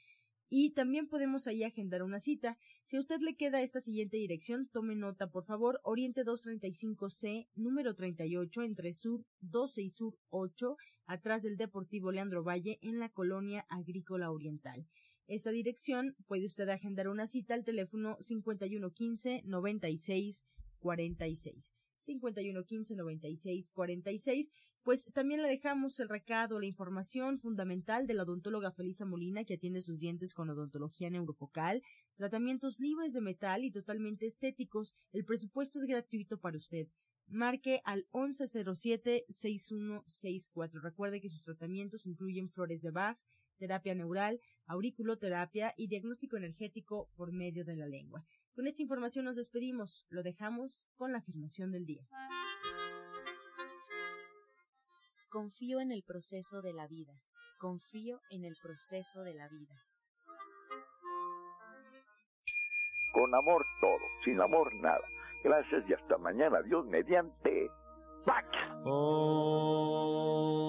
Y 0.48 0.70
también 0.70 1.06
podemos 1.06 1.46
ahí 1.46 1.64
agendar 1.64 2.02
una 2.02 2.20
cita. 2.20 2.56
Si 2.84 2.96
a 2.96 3.00
usted 3.00 3.20
le 3.20 3.36
queda 3.36 3.60
esta 3.60 3.80
siguiente 3.80 4.16
dirección, 4.16 4.68
tome 4.68 4.94
nota, 4.94 5.28
por 5.28 5.44
favor. 5.44 5.80
Oriente 5.82 6.24
235C, 6.24 7.48
número 7.56 7.94
38, 7.94 8.62
entre 8.62 8.92
Sur 8.92 9.26
12 9.40 9.82
y 9.82 9.90
Sur 9.90 10.16
8, 10.30 10.76
atrás 11.06 11.42
del 11.42 11.56
Deportivo 11.56 12.12
Leandro 12.12 12.44
Valle, 12.44 12.78
en 12.82 13.00
la 13.00 13.08
Colonia 13.08 13.66
Agrícola 13.68 14.30
Oriental. 14.30 14.86
Esa 15.26 15.50
dirección 15.50 16.14
puede 16.26 16.46
usted 16.46 16.68
agendar 16.68 17.08
una 17.08 17.26
cita 17.26 17.54
al 17.54 17.64
teléfono 17.64 18.18
5115 18.20 19.40
96 19.44 20.44
46. 20.80 21.72
5115 21.98 22.96
96 22.96 23.70
46. 23.70 24.50
Pues 24.82 25.06
también 25.14 25.40
le 25.40 25.48
dejamos 25.48 25.98
el 25.98 26.10
recado, 26.10 26.60
la 26.60 26.66
información 26.66 27.38
fundamental 27.38 28.06
de 28.06 28.12
la 28.12 28.24
odontóloga 28.24 28.70
Felisa 28.70 29.06
Molina 29.06 29.44
que 29.44 29.54
atiende 29.54 29.80
sus 29.80 30.00
dientes 30.00 30.34
con 30.34 30.50
odontología 30.50 31.08
neurofocal, 31.08 31.82
tratamientos 32.16 32.78
libres 32.78 33.14
de 33.14 33.22
metal 33.22 33.64
y 33.64 33.70
totalmente 33.70 34.26
estéticos. 34.26 34.94
El 35.12 35.24
presupuesto 35.24 35.80
es 35.80 35.86
gratuito 35.86 36.38
para 36.38 36.58
usted. 36.58 36.88
Marque 37.28 37.80
al 37.84 38.06
1107-6164. 38.12 40.82
Recuerde 40.82 41.22
que 41.22 41.30
sus 41.30 41.42
tratamientos 41.42 42.04
incluyen 42.04 42.50
flores 42.50 42.82
de 42.82 42.90
Bach, 42.90 43.16
terapia 43.58 43.94
neural, 43.94 44.40
auriculoterapia 44.66 45.74
y 45.76 45.88
diagnóstico 45.88 46.36
energético 46.36 47.08
por 47.16 47.32
medio 47.32 47.64
de 47.64 47.76
la 47.76 47.86
lengua. 47.86 48.24
Con 48.54 48.66
esta 48.66 48.82
información 48.82 49.24
nos 49.24 49.36
despedimos. 49.36 50.06
Lo 50.10 50.22
dejamos 50.22 50.86
con 50.96 51.12
la 51.12 51.18
afirmación 51.18 51.72
del 51.72 51.86
día. 51.86 52.06
Confío 55.28 55.80
en 55.80 55.90
el 55.90 56.04
proceso 56.04 56.62
de 56.62 56.72
la 56.72 56.86
vida. 56.86 57.12
Confío 57.58 58.20
en 58.30 58.44
el 58.44 58.54
proceso 58.62 59.24
de 59.24 59.34
la 59.34 59.48
vida. 59.48 59.74
Con 63.12 63.34
amor 63.34 63.64
todo, 63.80 64.06
sin 64.24 64.40
amor 64.40 64.72
nada. 64.82 65.02
Gracias 65.42 65.84
y 65.88 65.92
hasta 65.92 66.18
mañana. 66.18 66.62
Dios 66.62 66.86
mediante. 66.86 67.68
¡Pax! 68.24 68.46
Oh. 68.84 70.63